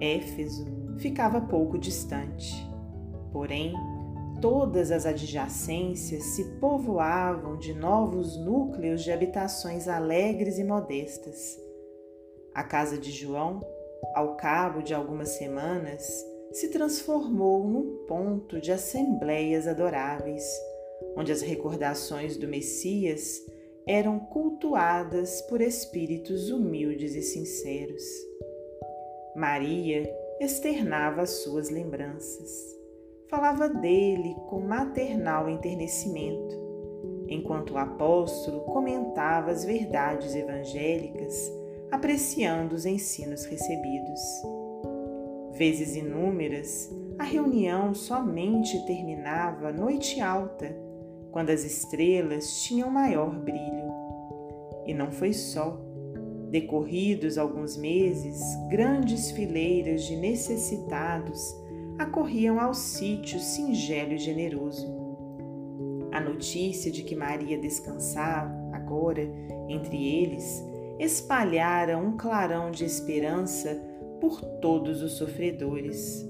Éfeso 0.00 0.66
ficava 0.98 1.40
pouco 1.40 1.78
distante, 1.78 2.54
porém, 3.32 3.74
todas 4.40 4.90
as 4.90 5.06
adjacências 5.06 6.22
se 6.22 6.44
povoavam 6.58 7.56
de 7.56 7.74
novos 7.74 8.36
núcleos 8.36 9.02
de 9.02 9.10
habitações 9.10 9.88
alegres 9.88 10.58
e 10.58 10.64
modestas. 10.64 11.58
A 12.54 12.62
casa 12.62 12.98
de 12.98 13.10
João, 13.10 13.60
ao 14.14 14.36
cabo 14.36 14.82
de 14.82 14.94
algumas 14.94 15.30
semanas, 15.30 16.06
se 16.52 16.68
transformou 16.68 17.66
num 17.66 18.06
ponto 18.06 18.60
de 18.60 18.72
assembleias 18.72 19.66
adoráveis, 19.66 20.44
onde 21.16 21.32
as 21.32 21.42
recordações 21.42 22.36
do 22.36 22.48
Messias 22.48 23.40
eram 23.86 24.18
cultuadas 24.18 25.42
por 25.42 25.60
espíritos 25.60 26.50
humildes 26.50 27.14
e 27.14 27.22
sinceros. 27.22 28.02
Maria 29.36 30.10
externava 30.40 31.20
as 31.20 31.42
suas 31.42 31.68
lembranças. 31.68 32.50
Falava 33.28 33.68
dele 33.68 34.34
com 34.48 34.60
maternal 34.60 35.46
enternecimento, 35.50 36.56
enquanto 37.28 37.74
o 37.74 37.78
apóstolo 37.78 38.60
comentava 38.60 39.50
as 39.50 39.62
verdades 39.62 40.34
evangélicas, 40.34 41.52
apreciando 41.90 42.74
os 42.74 42.86
ensinos 42.86 43.44
recebidos. 43.44 44.20
Vezes 45.52 45.96
inúmeras, 45.96 46.90
a 47.18 47.24
reunião 47.24 47.94
somente 47.94 48.86
terminava 48.86 49.70
noite 49.70 50.18
alta, 50.18 50.74
quando 51.30 51.50
as 51.50 51.62
estrelas 51.62 52.62
tinham 52.62 52.88
maior 52.88 53.28
brilho. 53.30 53.92
E 54.86 54.94
não 54.94 55.10
foi 55.10 55.34
só. 55.34 55.85
Decorridos 56.56 57.36
alguns 57.36 57.76
meses, 57.76 58.40
grandes 58.70 59.30
fileiras 59.30 60.04
de 60.04 60.16
necessitados 60.16 61.54
acorriam 61.98 62.58
ao 62.58 62.72
sítio 62.72 63.38
singelo 63.38 64.14
e 64.14 64.18
generoso. 64.18 64.86
A 66.10 66.18
notícia 66.18 66.90
de 66.90 67.02
que 67.02 67.14
Maria 67.14 67.58
descansava, 67.58 68.50
agora, 68.72 69.20
entre 69.68 70.02
eles, 70.02 70.64
espalhara 70.98 71.98
um 71.98 72.16
clarão 72.16 72.70
de 72.70 72.86
esperança 72.86 73.78
por 74.18 74.40
todos 74.40 75.02
os 75.02 75.12
sofredores. 75.12 76.26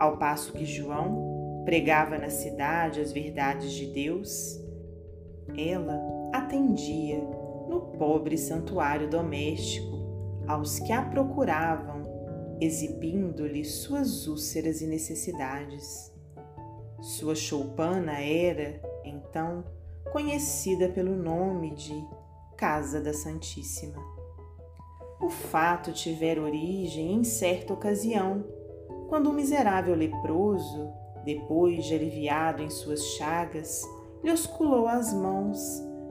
Ao 0.00 0.18
passo 0.18 0.52
que 0.52 0.64
João 0.64 1.62
pregava 1.64 2.18
na 2.18 2.28
cidade 2.28 3.00
as 3.00 3.12
verdades 3.12 3.70
de 3.70 3.86
Deus, 3.86 4.60
ela 5.56 6.02
atendia 6.32 7.37
pobre 7.98 8.38
santuário 8.38 9.10
doméstico 9.10 9.98
aos 10.46 10.78
que 10.78 10.92
a 10.92 11.02
procuravam, 11.02 12.02
exibindo-lhe 12.60 13.64
suas 13.64 14.26
úlceras 14.26 14.80
e 14.80 14.86
necessidades. 14.86 16.12
Sua 17.00 17.34
choupana 17.34 18.20
era, 18.20 18.80
então, 19.04 19.64
conhecida 20.10 20.88
pelo 20.88 21.14
nome 21.14 21.74
de 21.74 21.94
Casa 22.56 23.00
da 23.00 23.12
Santíssima. 23.12 24.02
O 25.20 25.28
fato 25.28 25.92
tivera 25.92 26.42
origem 26.42 27.12
em 27.12 27.24
certa 27.24 27.74
ocasião, 27.74 28.44
quando 29.08 29.30
um 29.30 29.32
miserável 29.32 29.94
leproso, 29.94 30.90
depois 31.24 31.84
de 31.84 31.94
aliviado 31.94 32.62
em 32.62 32.70
suas 32.70 33.02
chagas, 33.02 33.82
lhe 34.22 34.30
osculou 34.30 34.88
as 34.88 35.12
mãos, 35.12 35.58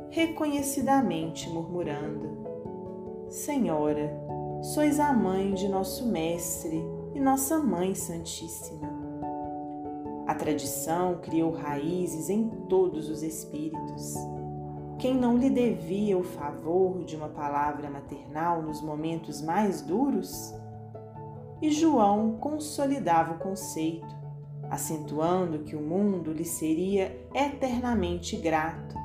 reconhecidamente 0.09 1.49
murmurando: 1.49 3.27
Senhora, 3.29 4.11
sois 4.61 4.99
a 4.99 5.13
mãe 5.13 5.53
de 5.53 5.67
nosso 5.67 6.07
Mestre 6.07 6.83
e 7.13 7.19
nossa 7.19 7.59
Mãe 7.59 7.95
Santíssima. 7.95 8.95
A 10.27 10.35
tradição 10.35 11.19
criou 11.21 11.51
raízes 11.51 12.29
em 12.29 12.49
todos 12.67 13.09
os 13.09 13.23
espíritos 13.23 14.15
quem 14.99 15.13
não 15.13 15.37
lhe 15.37 15.49
devia 15.51 16.17
o 16.17 16.23
favor 16.23 17.03
de 17.03 17.15
uma 17.15 17.29
palavra 17.29 17.87
maternal 17.87 18.63
nos 18.63 18.81
momentos 18.81 19.43
mais 19.43 19.79
duros? 19.79 20.55
E 21.61 21.69
João 21.69 22.37
consolidava 22.39 23.35
o 23.35 23.37
conceito, 23.37 24.15
acentuando 24.71 25.59
que 25.59 25.75
o 25.75 25.81
mundo 25.81 26.33
lhe 26.33 26.45
seria 26.45 27.15
eternamente 27.31 28.35
grato, 28.37 28.95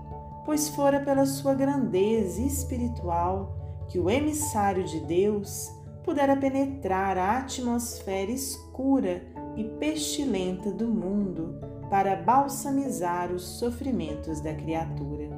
pois 0.45 0.69
fora 0.69 1.01
pela 1.01 1.27
sua 1.27 1.55
grandeza 1.55 2.41
espiritual 2.41 3.57
que 3.89 3.99
o 3.99 4.11
emissário 4.11 4.85
de 4.85 5.01
Deus 5.01 5.71
pudera 6.05 6.37
penetrar 6.37 7.17
a 7.17 7.39
atmosfera 7.39 8.31
escura 8.31 9.23
e 9.57 9.65
pestilenta 9.79 10.71
do 10.71 10.89
mundo 10.89 11.61
para 11.91 12.17
balsamizar 12.17 13.31
os 13.31 13.43
sofrimentos 13.59 14.41
da 14.41 14.55
criatura. 14.55 15.29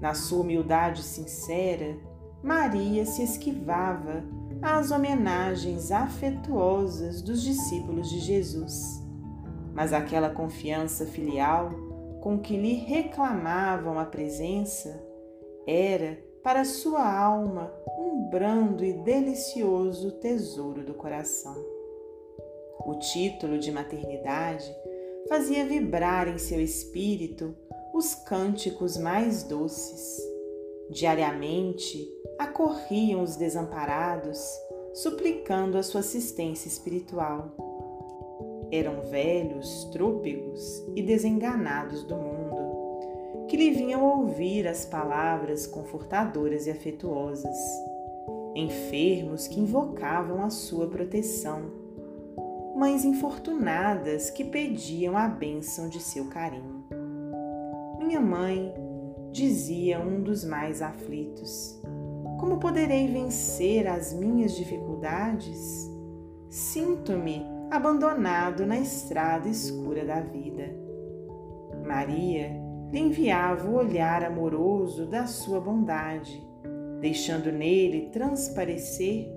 Na 0.00 0.14
sua 0.14 0.40
humildade 0.40 1.02
sincera, 1.02 1.96
Maria 2.42 3.04
se 3.04 3.22
esquivava 3.22 4.24
às 4.62 4.90
homenagens 4.90 5.90
afetuosas 5.92 7.22
dos 7.22 7.42
discípulos 7.42 8.08
de 8.08 8.18
Jesus. 8.20 9.02
Mas 9.74 9.92
aquela 9.92 10.30
confiança 10.30 11.04
filial 11.06 11.70
com 12.20 12.38
que 12.38 12.56
lhe 12.56 12.74
reclamavam 12.74 13.98
a 13.98 14.04
presença 14.04 15.02
era 15.66 16.18
para 16.42 16.64
sua 16.64 17.04
alma 17.04 17.72
um 17.98 18.28
brando 18.30 18.84
e 18.84 18.92
delicioso 18.92 20.12
tesouro 20.12 20.84
do 20.84 20.94
coração. 20.94 21.56
O 22.84 22.94
título 23.00 23.58
de 23.58 23.72
maternidade 23.72 24.72
fazia 25.28 25.66
vibrar 25.66 26.28
em 26.28 26.38
seu 26.38 26.60
espírito 26.60 27.52
os 27.92 28.14
cânticos 28.14 28.96
mais 28.96 29.42
doces. 29.42 30.22
Diariamente 30.90 32.06
acorriam 32.38 33.22
os 33.22 33.34
desamparados, 33.34 34.38
suplicando 34.94 35.76
a 35.76 35.82
sua 35.82 36.00
assistência 36.00 36.68
espiritual. 36.68 37.65
Eram 38.70 39.02
velhos, 39.02 39.84
trôpegos 39.92 40.84
e 40.94 41.02
desenganados 41.02 42.02
do 42.04 42.16
mundo, 42.16 43.46
que 43.48 43.56
lhe 43.56 43.70
vinham 43.70 44.04
ouvir 44.04 44.66
as 44.66 44.84
palavras 44.84 45.66
confortadoras 45.66 46.66
e 46.66 46.70
afetuosas, 46.70 47.56
enfermos 48.54 49.46
que 49.46 49.60
invocavam 49.60 50.42
a 50.42 50.50
sua 50.50 50.88
proteção, 50.88 51.70
mães 52.76 53.04
infortunadas 53.04 54.30
que 54.30 54.44
pediam 54.44 55.16
a 55.16 55.28
bênção 55.28 55.88
de 55.88 56.00
seu 56.00 56.26
carinho. 56.26 56.84
Minha 57.98 58.20
mãe, 58.20 58.74
dizia 59.30 60.00
um 60.00 60.22
dos 60.22 60.44
mais 60.44 60.82
aflitos, 60.82 61.80
como 62.38 62.58
poderei 62.58 63.06
vencer 63.08 63.86
as 63.86 64.12
minhas 64.12 64.54
dificuldades? 64.54 65.90
Sinto-me 66.48 67.55
abandonado 67.70 68.64
na 68.64 68.78
estrada 68.78 69.48
escura 69.48 70.04
da 70.04 70.20
vida. 70.20 70.74
Maria 71.84 72.50
lhe 72.90 72.98
enviava 72.98 73.68
o 73.68 73.76
olhar 73.76 74.24
amoroso 74.24 75.06
da 75.06 75.26
sua 75.26 75.60
bondade, 75.60 76.42
deixando 77.00 77.50
nele 77.50 78.10
transparecer 78.12 79.28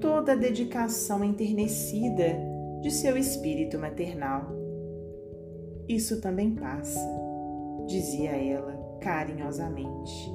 toda 0.00 0.32
a 0.32 0.36
dedicação 0.36 1.24
enternecida 1.24 2.36
de 2.80 2.90
seu 2.90 3.16
espírito 3.16 3.78
maternal. 3.78 4.50
Isso 5.88 6.20
também 6.20 6.54
passa, 6.54 7.00
dizia 7.86 8.30
ela 8.30 8.98
carinhosamente. 9.00 10.32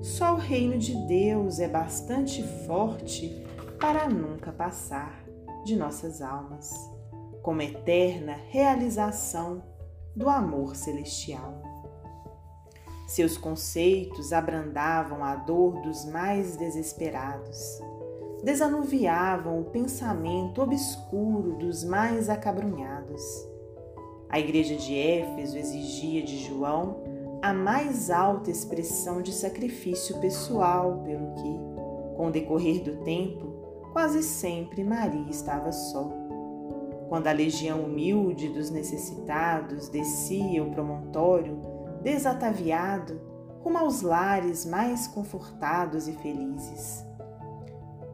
Só 0.00 0.34
o 0.34 0.38
reino 0.38 0.78
de 0.78 0.94
Deus 1.06 1.58
é 1.58 1.68
bastante 1.68 2.42
forte 2.66 3.44
para 3.80 4.08
nunca 4.08 4.52
passar 4.52 5.27
de 5.68 5.76
nossas 5.76 6.22
almas, 6.22 6.72
como 7.42 7.60
eterna 7.60 8.32
realização 8.48 9.62
do 10.16 10.30
amor 10.30 10.74
celestial. 10.74 11.62
Seus 13.06 13.36
conceitos 13.36 14.32
abrandavam 14.32 15.22
a 15.22 15.34
dor 15.34 15.82
dos 15.82 16.06
mais 16.06 16.56
desesperados, 16.56 17.58
desanuviavam 18.42 19.60
o 19.60 19.64
pensamento 19.66 20.62
obscuro 20.62 21.58
dos 21.58 21.84
mais 21.84 22.30
acabrunhados. 22.30 23.22
A 24.30 24.40
igreja 24.40 24.74
de 24.74 24.96
Éfeso 24.96 25.58
exigia 25.58 26.22
de 26.22 26.38
João 26.46 27.02
a 27.42 27.52
mais 27.52 28.10
alta 28.10 28.50
expressão 28.50 29.20
de 29.20 29.32
sacrifício 29.32 30.18
pessoal, 30.18 31.02
pelo 31.04 31.34
que, 31.34 32.16
com 32.16 32.28
o 32.28 32.32
decorrer 32.32 32.82
do 32.82 33.04
tempo, 33.04 33.47
quase 33.98 34.22
sempre 34.22 34.84
Maria 34.84 35.28
estava 35.28 35.72
só. 35.72 36.08
Quando 37.08 37.26
a 37.26 37.32
legião 37.32 37.80
humilde 37.80 38.48
dos 38.48 38.70
necessitados 38.70 39.88
descia 39.88 40.62
o 40.62 40.70
promontório, 40.70 41.60
desataviado, 42.00 43.20
rumo 43.58 43.76
aos 43.76 44.00
lares 44.00 44.64
mais 44.64 45.08
confortados 45.08 46.06
e 46.06 46.12
felizes. 46.12 47.04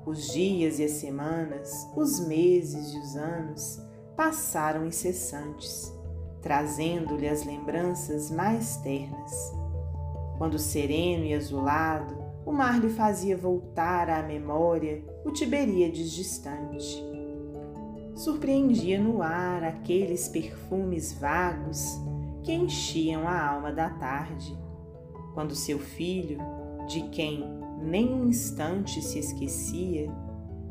Os 0.06 0.32
dias 0.32 0.78
e 0.78 0.84
as 0.84 0.92
semanas, 0.92 1.86
os 1.94 2.18
meses 2.26 2.94
e 2.94 2.98
os 2.98 3.16
anos 3.16 3.78
passaram 4.16 4.86
incessantes, 4.86 5.92
trazendo-lhe 6.40 7.28
as 7.28 7.44
lembranças 7.44 8.30
mais 8.30 8.78
ternas. 8.78 9.52
Quando 10.38 10.58
sereno 10.58 11.26
e 11.26 11.34
azulado, 11.34 12.16
o 12.46 12.52
mar 12.52 12.80
lhe 12.80 12.88
fazia 12.88 13.36
voltar 13.36 14.08
à 14.08 14.22
memória 14.22 15.12
o 15.24 15.32
Tiberíades 15.32 16.10
distante. 16.10 17.02
Surpreendia 18.14 19.00
no 19.00 19.22
ar 19.22 19.64
aqueles 19.64 20.28
perfumes 20.28 21.12
vagos 21.12 21.98
que 22.42 22.52
enchiam 22.52 23.26
a 23.26 23.48
alma 23.48 23.72
da 23.72 23.88
tarde, 23.90 24.56
quando 25.32 25.54
seu 25.54 25.78
filho, 25.78 26.38
de 26.86 27.08
quem 27.08 27.44
nem 27.80 28.12
um 28.12 28.28
instante 28.28 29.02
se 29.02 29.18
esquecia, 29.18 30.12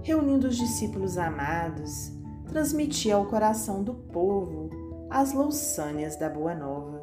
reunindo 0.04 0.48
os 0.48 0.56
discípulos 0.56 1.18
amados, 1.18 2.12
transmitia 2.48 3.16
ao 3.16 3.26
coração 3.26 3.84
do 3.84 3.94
povo 3.94 4.70
as 5.10 5.34
louçânias 5.34 6.16
da 6.16 6.30
Boa 6.30 6.56
Nova. 6.56 7.02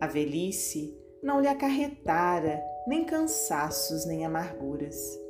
A 0.00 0.06
velhice 0.06 0.96
não 1.22 1.40
lhe 1.40 1.48
acarretara 1.48 2.62
nem 2.86 3.04
cansaços 3.04 4.04
nem 4.06 4.24
amarguras. 4.24 5.21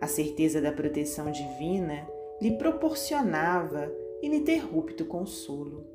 A 0.00 0.06
certeza 0.06 0.60
da 0.60 0.72
proteção 0.72 1.30
divina 1.30 2.06
lhe 2.40 2.52
proporcionava 2.52 3.90
ininterrupto 4.22 5.04
consolo. 5.04 5.86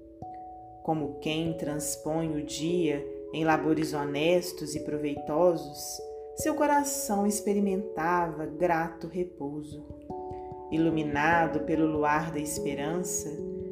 Como 0.83 1.19
quem 1.19 1.53
transpõe 1.53 2.35
o 2.35 2.43
dia 2.43 3.05
em 3.33 3.43
labores 3.43 3.93
honestos 3.93 4.75
e 4.75 4.81
proveitosos, 4.81 6.01
seu 6.35 6.53
coração 6.55 7.25
experimentava 7.25 8.45
grato 8.45 9.07
repouso. 9.07 9.85
Iluminado 10.71 11.61
pelo 11.61 11.85
luar 11.85 12.31
da 12.31 12.39
esperança 12.39 13.29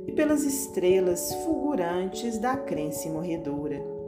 e 0.08 0.12
pelas 0.12 0.44
estrelas 0.44 1.34
fulgurantes 1.44 2.38
da 2.38 2.56
crença 2.56 3.10
morredora 3.10 4.02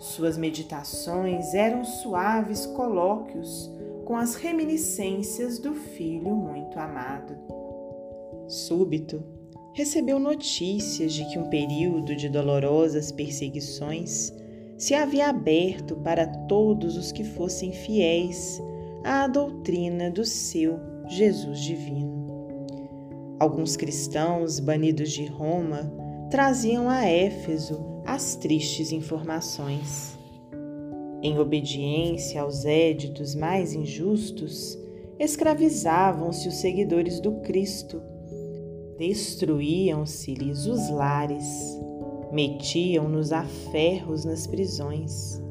suas 0.00 0.38
meditações 0.38 1.52
eram 1.52 1.84
suaves 1.84 2.64
colóquios 2.64 3.70
com 4.10 4.16
as 4.16 4.34
reminiscências 4.34 5.60
do 5.60 5.72
filho 5.72 6.34
muito 6.34 6.80
amado. 6.80 7.36
Súbito, 8.48 9.22
recebeu 9.72 10.18
notícias 10.18 11.12
de 11.12 11.24
que 11.30 11.38
um 11.38 11.48
período 11.48 12.16
de 12.16 12.28
dolorosas 12.28 13.12
perseguições 13.12 14.34
se 14.76 14.94
havia 14.94 15.28
aberto 15.28 15.94
para 15.94 16.26
todos 16.26 16.96
os 16.96 17.12
que 17.12 17.22
fossem 17.22 17.70
fiéis 17.70 18.60
à 19.04 19.28
doutrina 19.28 20.10
do 20.10 20.24
seu 20.24 20.80
Jesus 21.06 21.60
divino. 21.60 22.26
Alguns 23.38 23.76
cristãos 23.76 24.58
banidos 24.58 25.12
de 25.12 25.26
Roma 25.26 25.88
traziam 26.32 26.90
a 26.90 27.04
Éfeso 27.04 28.02
as 28.04 28.34
tristes 28.34 28.90
informações. 28.90 30.18
Em 31.22 31.38
obediência 31.38 32.40
aos 32.40 32.64
éditos 32.64 33.34
mais 33.34 33.74
injustos, 33.74 34.78
escravizavam-se 35.18 36.48
os 36.48 36.54
seguidores 36.54 37.20
do 37.20 37.32
Cristo, 37.42 38.00
destruíam-se-lhes 38.98 40.64
os 40.64 40.88
lares, 40.88 41.78
metiam-nos 42.32 43.32
a 43.32 43.44
ferros 43.44 44.24
nas 44.24 44.46
prisões. 44.46 45.42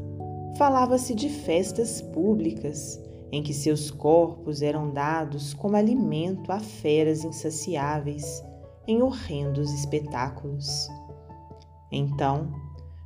Falava-se 0.58 1.14
de 1.14 1.30
festas 1.30 2.02
públicas 2.02 3.00
em 3.32 3.44
que 3.44 3.54
seus 3.54 3.92
corpos 3.92 4.64
eram 4.64 4.90
dados 4.92 5.54
como 5.54 5.76
alimento 5.76 6.52
a 6.52 6.60
feras 6.60 7.24
insaciáveis 7.24 8.44
em 8.88 9.04
horrendos 9.04 9.72
espetáculos. 9.72 10.90
Então, 11.92 12.52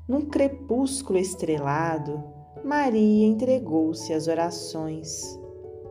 num 0.07 0.21
crepúsculo 0.21 1.19
estrelado, 1.19 2.23
Maria 2.63 3.27
entregou-se 3.27 4.13
às 4.13 4.27
orações, 4.27 5.39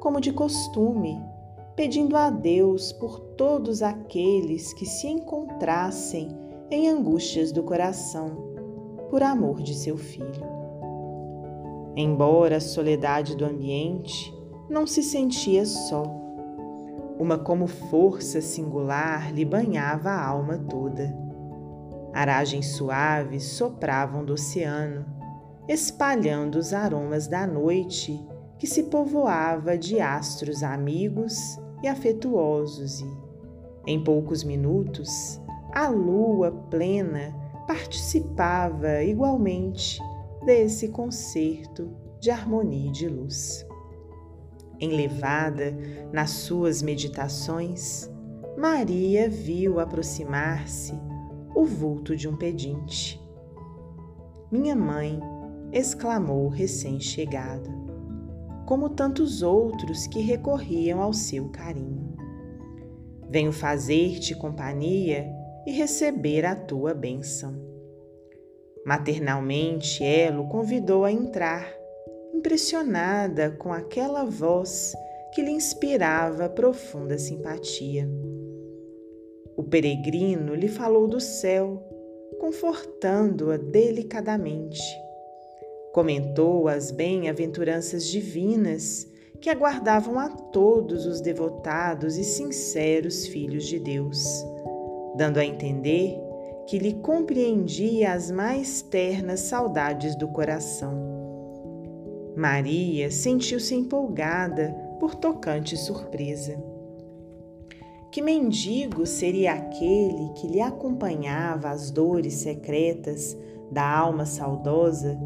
como 0.01 0.21
de 0.21 0.33
costume, 0.33 1.23
pedindo 1.77 2.17
a 2.17 2.31
Deus 2.31 2.93
por 2.93 3.21
todos 3.21 3.83
aqueles 3.83 4.73
que 4.73 4.87
se 4.87 5.07
encontrassem 5.07 6.29
em 6.71 6.89
angústias 6.89 7.53
do 7.53 7.63
coração, 7.63 8.37
por 9.11 9.23
amor 9.23 9.61
de 9.63 9.75
seu 9.75 9.97
filho. 9.97 10.51
Embora 11.95 12.57
a 12.57 12.61
soledade 12.61 13.37
do 13.37 13.45
ambiente, 13.45 14.35
não 14.69 14.87
se 14.87 15.03
sentia 15.03 15.67
só. 15.67 16.05
Uma 17.19 17.37
como 17.39 17.67
força 17.67 18.41
singular 18.41 19.33
lhe 19.33 19.45
banhava 19.45 20.09
a 20.09 20.27
alma 20.27 20.57
toda 20.59 21.23
Aragens 22.13 22.75
suaves 22.75 23.43
sopravam 23.45 24.23
do 24.23 24.35
oceano, 24.35 25.07
espalhando 25.69 26.57
os 26.57 26.73
aromas 26.73 27.27
da 27.27 27.47
noite 27.47 28.21
que 28.59 28.67
se 28.67 28.85
povoava 28.85 29.77
de 29.77 30.01
astros 30.01 30.63
amigos 30.63 31.37
e 31.83 31.89
afetuosos, 31.89 33.01
e, 33.01 33.07
em 33.87 34.03
poucos 34.03 34.45
minutos, 34.45 35.41
a 35.73 35.89
lua 35.89 36.53
plena 36.71 37.35
participava 37.67 39.03
igualmente 39.03 40.01
desse 40.45 40.89
concerto 40.89 41.91
de 42.21 42.31
harmonia 42.31 42.89
e 42.89 42.93
de 42.93 43.09
luz. 43.09 43.67
Enlevada 44.79 45.77
nas 46.13 46.31
suas 46.31 46.83
meditações, 46.83 48.11
Maria 48.57 49.29
viu 49.29 49.81
aproximar-se 49.81 50.93
o 51.55 51.65
vulto 51.65 52.17
de 52.17 52.29
um 52.29 52.37
pedinte. 52.37 53.21
Minha 54.51 54.77
mãe, 54.77 55.21
exclamou 55.73 56.49
recém-chegada, 56.49 57.71
como 58.67 58.91
tantos 58.91 59.43
outros 59.43 60.07
que 60.07 60.21
recorriam 60.21 61.01
ao 61.01 61.13
seu 61.13 61.49
carinho. 61.49 62.15
Venho 63.29 63.53
fazer-te 63.53 64.35
companhia 64.35 65.27
e 65.67 65.73
receber 65.73 66.45
a 66.45 66.55
tua 66.55 66.93
bênção. 66.93 67.55
Maternalmente, 68.85 70.05
ela 70.05 70.41
o 70.41 70.49
convidou 70.49 71.05
a 71.05 71.13
entrar, 71.13 71.67
impressionada 72.35 73.51
com 73.53 73.73
aquela 73.73 74.25
voz 74.25 74.93
que 75.33 75.41
lhe 75.41 75.51
inspirava 75.51 76.49
profunda 76.49 77.17
simpatia. 77.17 78.09
O 79.57 79.63
peregrino 79.63 80.55
lhe 80.55 80.69
falou 80.69 81.07
do 81.07 81.21
céu, 81.21 81.83
confortando-a 82.41 83.57
delicadamente. 83.57 84.83
Comentou 85.93 86.69
as 86.69 86.91
bem-aventuranças 86.91 88.07
divinas 88.07 89.07
que 89.43 89.51
aguardavam 89.51 90.19
a 90.19 90.31
todos 90.31 91.05
os 91.05 91.21
devotados 91.21 92.17
e 92.17 92.25
sinceros 92.25 93.27
filhos 93.27 93.67
de 93.67 93.79
Deus, 93.79 94.25
dando 95.17 95.39
a 95.39 95.45
entender 95.45 96.19
que 96.67 96.79
lhe 96.79 96.95
compreendia 96.95 98.15
as 98.15 98.31
mais 98.31 98.81
ternas 98.81 99.41
saudades 99.41 100.17
do 100.17 100.29
coração. 100.29 100.95
Maria 102.35 103.11
sentiu-se 103.11 103.75
empolgada 103.75 104.75
por 104.99 105.15
tocante 105.15 105.77
surpresa. 105.77 106.57
Que 108.11 108.23
mendigo 108.23 109.05
seria 109.05 109.53
aquele 109.53 110.33
que 110.37 110.47
lhe 110.47 110.61
acompanhava 110.63 111.69
as 111.69 111.91
dores 111.91 112.35
secretas 112.35 113.37
da 113.71 113.85
alma 113.85 114.25
saudosa 114.25 115.19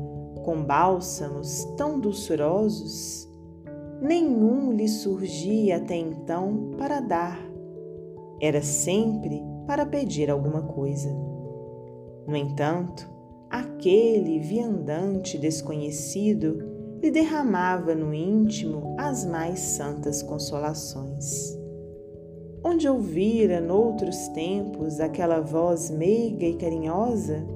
com 0.46 0.62
bálsamos 0.62 1.64
tão 1.76 2.00
dulçurosos? 2.00 3.28
Nenhum 4.00 4.72
lhe 4.72 4.88
surgia 4.88 5.76
até 5.76 5.96
então 5.96 6.70
para 6.78 7.00
dar. 7.00 7.38
Era 8.40 8.62
sempre 8.62 9.42
para 9.66 9.84
pedir 9.84 10.30
alguma 10.30 10.62
coisa. 10.62 11.10
No 12.26 12.34
entanto, 12.34 13.10
aquele 13.50 14.38
viandante 14.38 15.36
desconhecido 15.36 16.58
lhe 17.02 17.10
derramava 17.10 17.94
no 17.94 18.14
íntimo 18.14 18.94
as 18.98 19.26
mais 19.26 19.58
santas 19.58 20.22
consolações 20.22 21.56
onde 22.66 22.88
ouvira 22.88 23.60
noutros 23.60 24.26
tempos 24.28 24.98
aquela 24.98 25.40
voz 25.40 25.88
meiga 25.88 26.44
e 26.44 26.56
carinhosa? 26.56 27.55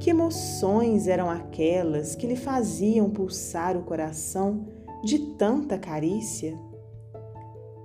Que 0.00 0.08
emoções 0.08 1.06
eram 1.06 1.28
aquelas 1.28 2.16
que 2.16 2.26
lhe 2.26 2.34
faziam 2.34 3.10
pulsar 3.10 3.76
o 3.76 3.82
coração 3.82 4.66
de 5.04 5.18
tanta 5.36 5.78
carícia? 5.78 6.58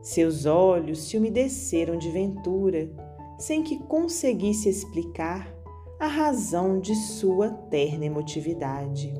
Seus 0.02 0.46
olhos 0.46 1.10
se 1.10 1.18
umedeceram 1.18 1.98
de 1.98 2.10
ventura, 2.10 2.90
sem 3.38 3.64
que 3.64 3.78
conseguisse 3.80 4.70
explicar 4.70 5.54
a 6.00 6.08
razão 6.08 6.80
de 6.80 6.96
sua 6.96 7.50
terna 7.50 8.06
emotividade. 8.06 9.14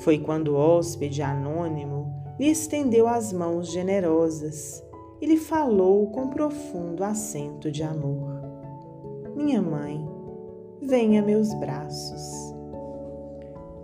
Foi 0.00 0.18
quando 0.18 0.48
o 0.48 0.56
hóspede 0.56 1.22
anônimo 1.22 2.12
lhe 2.38 2.50
estendeu 2.50 3.08
as 3.08 3.32
mãos 3.32 3.72
generosas 3.72 4.84
e 5.22 5.26
lhe 5.26 5.38
falou 5.38 6.10
com 6.10 6.28
profundo 6.28 7.02
acento 7.02 7.70
de 7.70 7.82
amor: 7.82 8.42
Minha 9.34 9.62
mãe, 9.62 10.05
venha 10.86 11.20
meus 11.20 11.52
braços. 11.54 12.54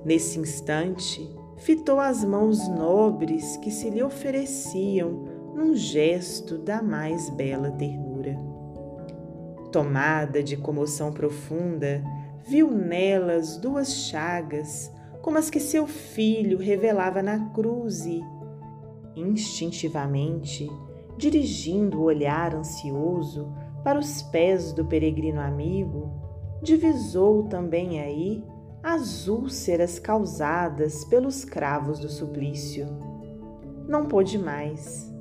Nesse 0.05 0.39
instante, 0.39 1.29
fitou 1.59 1.99
as 1.99 2.25
mãos 2.25 2.69
nobres 2.69 3.57
que 3.57 3.71
se 3.71 3.91
lhe 3.91 4.03
ofereciam 4.03 5.25
num 5.55 5.75
gesto 5.75 6.59
da 6.59 6.81
mais 6.81 7.29
bela 7.31 7.71
ternura. 7.73 8.39
Tomada 9.71 10.43
de 10.43 10.57
comoção 10.57 11.13
profunda, 11.13 12.03
viu 12.47 12.71
nelas 12.71 13.57
duas 13.57 13.93
chagas, 13.93 14.93
como 15.21 15.39
as 15.39 15.51
que 15.51 15.61
seu 15.61 15.87
filho 15.87 16.59
revelava 16.59 17.23
na 17.23 17.51
cruz 17.51 18.05
e, 18.07 18.21
instintivamente, 19.17 20.69
dirigindo 21.17 22.01
o 22.01 22.05
olhar 22.05 22.55
ansioso 22.55 23.53
para 23.85 23.99
os 23.99 24.23
pés 24.23 24.73
do 24.73 24.85
peregrino 24.85 25.41
amigo, 25.41 26.22
divisou 26.63 27.43
também 27.45 28.01
aí 28.01 28.45
as 28.83 29.27
úlceras 29.27 29.99
causadas 29.99 31.05
pelos 31.05 31.45
cravos 31.45 31.99
do 31.99 32.09
suplício. 32.09 32.87
Não 33.89 34.07
pôde 34.07 34.39
mais. 34.39 35.13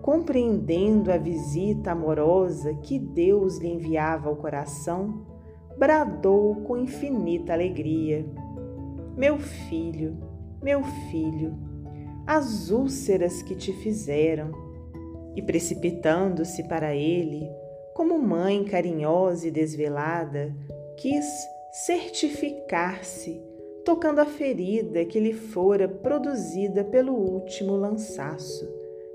Compreendendo 0.00 1.12
a 1.12 1.18
visita 1.18 1.92
amorosa 1.92 2.72
que 2.74 2.98
Deus 2.98 3.58
lhe 3.58 3.68
enviava 3.68 4.30
ao 4.30 4.36
coração, 4.36 5.26
bradou 5.76 6.56
com 6.62 6.78
infinita 6.78 7.52
alegria: 7.52 8.26
Meu 9.14 9.38
filho, 9.38 10.16
meu 10.62 10.82
filho, 11.10 11.54
as 12.26 12.70
úlceras 12.70 13.42
que 13.42 13.54
te 13.54 13.72
fizeram, 13.72 14.50
e 15.36 15.42
precipitando-se 15.42 16.64
para 16.64 16.94
ele, 16.94 17.48
como 17.94 18.18
mãe 18.18 18.64
carinhosa 18.64 19.48
e 19.48 19.50
desvelada, 19.50 20.54
quis 20.98 21.48
certificar-se, 21.72 23.40
tocando 23.84 24.20
a 24.20 24.26
ferida 24.26 25.04
que 25.04 25.20
lhe 25.20 25.32
fora 25.32 25.88
produzida 25.88 26.84
pelo 26.84 27.14
último 27.14 27.76
lançaço, 27.76 28.68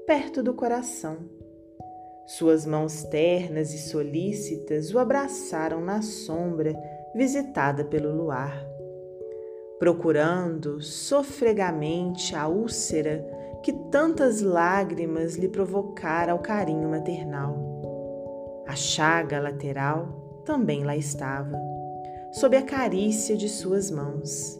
perto 0.08 0.42
do 0.42 0.54
coração. 0.54 1.18
Suas 2.26 2.66
mãos 2.66 3.04
ternas 3.04 3.74
e 3.74 3.78
solícitas 3.78 4.94
o 4.94 5.00
abraçaram 5.00 5.82
na 5.82 6.02
sombra 6.02 6.74
visitada 7.14 7.84
pelo 7.84 8.16
luar. 8.16 8.66
Procurando 9.78 10.82
sofregamente 10.82 12.34
a 12.34 12.48
úlcera 12.48 13.26
que 13.62 13.74
tantas 13.92 14.40
lágrimas 14.42 15.36
lhe 15.36 15.50
provocara 15.50 16.34
o 16.34 16.40
carinho 16.40 16.90
maternal. 16.90 18.64
A 18.66 18.76
chaga 18.76 19.42
lateral 19.42 20.42
também 20.46 20.84
lá 20.84 20.96
estava, 20.96 21.58
sob 22.34 22.58
a 22.58 22.62
carícia 22.62 23.38
de 23.38 23.48
suas 23.48 23.90
mãos. 23.90 24.60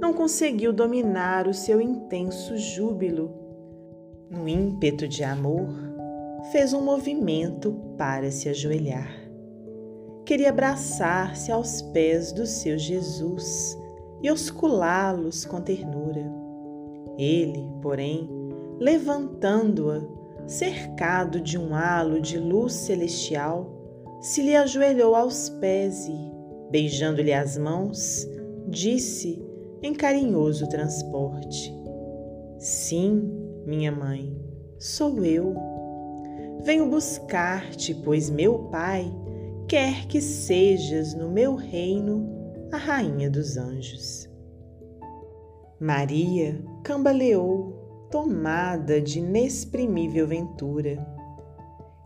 Não 0.00 0.12
conseguiu 0.12 0.72
dominar 0.72 1.48
o 1.48 1.54
seu 1.54 1.80
intenso 1.80 2.56
júbilo. 2.58 3.34
No 4.30 4.46
ímpeto 4.46 5.08
de 5.08 5.24
amor, 5.24 5.68
fez 6.52 6.74
um 6.74 6.82
movimento 6.82 7.72
para 7.96 8.30
se 8.30 8.48
ajoelhar. 8.48 9.10
Queria 10.26 10.50
abraçar-se 10.50 11.50
aos 11.50 11.80
pés 11.80 12.32
do 12.32 12.46
seu 12.46 12.76
Jesus 12.76 13.78
e 14.22 14.30
osculá-los 14.30 15.44
com 15.44 15.60
ternura 15.60 16.40
ele, 17.20 17.68
porém, 17.82 18.28
levantando-a, 18.78 20.00
cercado 20.48 21.40
de 21.40 21.58
um 21.58 21.74
halo 21.74 22.20
de 22.20 22.38
luz 22.38 22.72
celestial, 22.72 23.70
se 24.20 24.42
lhe 24.42 24.56
ajoelhou 24.56 25.14
aos 25.14 25.48
pés 25.48 26.06
e, 26.08 26.32
beijando-lhe 26.70 27.32
as 27.32 27.58
mãos, 27.58 28.26
disse 28.68 29.42
em 29.82 29.94
carinhoso 29.94 30.68
transporte: 30.68 31.74
Sim, 32.58 33.30
minha 33.66 33.90
mãe, 33.90 34.36
sou 34.78 35.24
eu. 35.24 35.54
Venho 36.62 36.90
buscar-te, 36.90 37.94
pois 37.94 38.28
meu 38.28 38.68
Pai 38.70 39.10
quer 39.66 40.06
que 40.06 40.20
sejas 40.20 41.14
no 41.14 41.30
meu 41.30 41.54
reino 41.54 42.28
a 42.72 42.76
rainha 42.76 43.30
dos 43.30 43.56
anjos. 43.56 44.28
Maria 45.80 46.62
cambaleou, 46.84 48.08
tomada 48.10 49.00
de 49.00 49.20
inexprimível 49.20 50.26
ventura. 50.26 50.98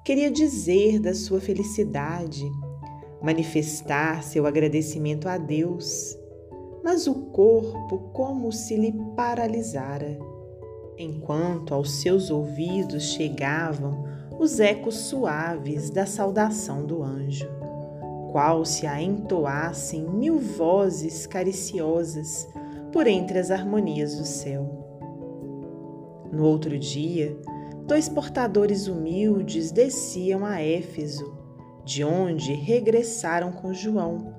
Queria 0.05 0.31
dizer 0.31 1.01
da 1.01 1.15
sua 1.15 1.41
felicidade, 1.41 2.45
manifestar 3.25 4.23
seu 4.23 4.47
agradecimento 4.47 5.31
a 5.31 5.39
Deus, 5.39 6.15
mas 6.83 7.07
o 7.07 7.15
corpo 7.15 8.11
como 8.13 8.53
se 8.53 8.77
lhe 8.77 8.93
paralisara, 9.17 10.19
enquanto 10.99 11.73
aos 11.73 12.03
seus 12.03 12.31
ouvidos 12.31 13.15
chegavam 13.15 14.05
os 14.39 14.61
ecos 14.61 14.95
suaves 14.97 15.89
da 15.89 16.05
saudação 16.05 16.85
do 16.85 17.03
anjo, 17.03 17.49
qual 18.31 18.63
se 18.67 18.87
a 18.87 19.01
entoassem 19.01 20.03
mil 20.03 20.39
vozes 20.39 21.27
cariciosas 21.27 22.47
por 22.93 23.07
entre 23.07 23.39
as 23.39 23.51
harmonias 23.51 24.19
do 24.19 24.27
céu. 24.27 24.69
No 26.31 26.45
outro 26.45 26.79
dia, 26.79 27.35
dois 27.87 28.07
portadores 28.07 28.87
humildes 28.87 29.71
desciam 29.71 30.45
a 30.45 30.61
Éfeso, 30.61 31.44
de 31.85 32.05
onde 32.05 32.53
regressaram 32.53 33.53
com 33.53 33.73
João, 33.73 34.35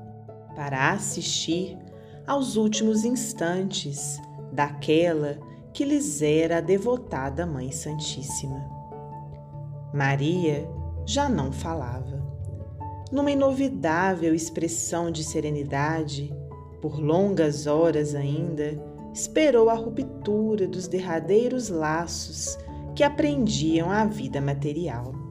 para 0.55 0.91
assistir 0.91 1.77
aos 2.25 2.55
últimos 2.55 3.05
instantes 3.05 4.19
daquela 4.51 5.37
que 5.73 5.83
lhes 5.83 6.21
era 6.21 6.57
a 6.57 6.61
devotada 6.61 7.45
Mãe 7.45 7.71
Santíssima. 7.71 8.63
Maria 9.93 10.67
já 11.05 11.29
não 11.29 11.51
falava. 11.51 12.23
Numa 13.11 13.31
inovidável 13.31 14.33
expressão 14.33 15.11
de 15.11 15.23
serenidade, 15.23 16.33
por 16.81 16.99
longas 16.99 17.67
horas 17.67 18.15
ainda, 18.15 18.81
esperou 19.13 19.69
a 19.69 19.73
ruptura 19.73 20.67
dos 20.67 20.87
derradeiros 20.87 21.69
laços 21.69 22.57
que 22.95 23.03
aprendiam 23.03 23.91
a 23.91 24.05
vida 24.05 24.41
material. 24.41 25.24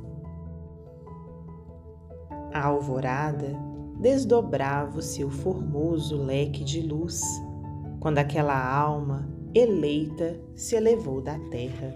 A 2.54 2.64
alvorada 2.64 3.54
desdobrava 4.00 4.98
o 4.98 5.02
seu 5.02 5.28
formoso 5.28 6.16
leque 6.16 6.64
de 6.64 6.80
luz 6.80 7.20
quando 8.00 8.18
aquela 8.18 8.56
alma 8.56 9.28
eleita 9.54 10.40
se 10.54 10.74
elevou 10.74 11.20
da 11.20 11.38
terra, 11.50 11.94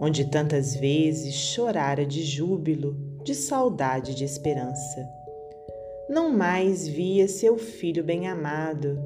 onde 0.00 0.24
tantas 0.26 0.76
vezes 0.76 1.34
chorara 1.34 2.06
de 2.06 2.22
júbilo, 2.22 2.94
de 3.24 3.34
saudade 3.34 4.12
e 4.12 4.14
de 4.14 4.24
esperança 4.24 5.18
não 6.08 6.30
mais 6.30 6.88
via 6.88 7.28
seu 7.28 7.58
filho 7.58 8.02
bem-amado, 8.02 8.98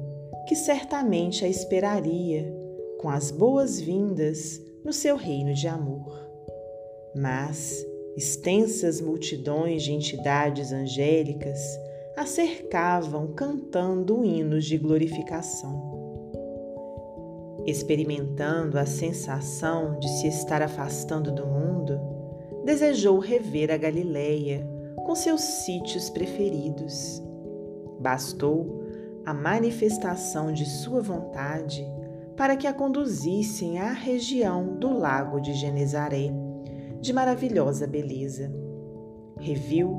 que 0.47 0.55
certamente 0.55 1.43
a 1.43 1.49
esperaria, 1.49 2.55
com 2.97 3.09
as 3.09 3.29
boas-vindas 3.29 4.61
no 4.85 4.93
seu 4.93 5.17
reino 5.17 5.53
de 5.53 5.67
amor. 5.67 6.17
Mas 7.13 7.85
extensas 8.15 9.01
multidões 9.01 9.83
de 9.83 9.91
entidades 9.91 10.71
angélicas 10.71 11.59
a 12.15 12.25
cercavam 12.25 13.33
cantando 13.33 14.23
hinos 14.23 14.65
de 14.65 14.77
glorificação. 14.77 15.91
Experimentando 17.65 18.77
a 18.77 18.85
sensação 18.85 19.97
de 19.99 20.07
se 20.19 20.27
estar 20.27 20.61
afastando 20.61 21.31
do 21.31 21.45
mundo, 21.45 21.99
desejou 22.65 23.19
rever 23.19 23.71
a 23.71 23.77
Galileia 23.77 24.67
com 25.05 25.15
seus 25.15 25.41
sítios 25.41 26.09
preferidos. 26.09 27.21
Bastou 27.99 28.83
a 29.25 29.33
manifestação 29.33 30.51
de 30.51 30.65
sua 30.65 31.01
vontade 31.01 31.85
para 32.35 32.57
que 32.57 32.67
a 32.67 32.73
conduzissem 32.73 33.79
à 33.79 33.91
região 33.91 34.77
do 34.77 34.91
lago 34.91 35.39
de 35.39 35.53
Genezaré, 35.53 36.31
de 37.03 37.11
maravilhosa 37.11 37.85
beleza. 37.85 38.49
Reviu 39.37 39.93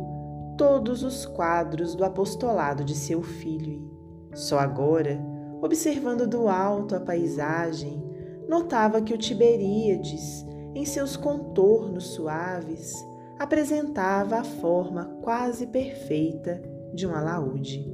todos 0.56 1.02
os 1.02 1.26
quadros 1.26 1.94
do 1.94 2.02
apostolado 2.02 2.82
de 2.82 2.94
seu 2.94 3.22
filho 3.22 3.92
e, 4.32 4.38
só 4.38 4.58
agora, 4.58 5.20
observando 5.60 6.26
do 6.26 6.48
alto 6.48 6.96
a 6.96 7.00
paisagem, 7.00 8.02
notava 8.48 9.02
que 9.02 9.12
o 9.12 9.18
Tiberíades, 9.18 10.46
em 10.74 10.86
seus 10.86 11.14
contornos 11.14 12.14
suaves, 12.14 12.94
apresentava 13.38 14.36
a 14.36 14.44
forma 14.44 15.04
quase 15.20 15.66
perfeita 15.66 16.62
de 16.94 17.06
um 17.06 17.14
alaúde. 17.14 17.86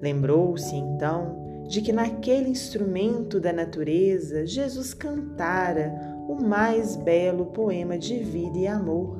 Lembrou-se 0.00 0.74
então 0.74 1.64
de 1.68 1.82
que 1.82 1.92
naquele 1.92 2.48
instrumento 2.48 3.38
da 3.38 3.52
natureza 3.52 4.46
Jesus 4.46 4.94
cantara 4.94 6.15
o 6.28 6.34
mais 6.34 6.96
belo 6.96 7.46
poema 7.46 7.96
de 7.96 8.18
vida 8.18 8.58
e 8.58 8.66
amor, 8.66 9.16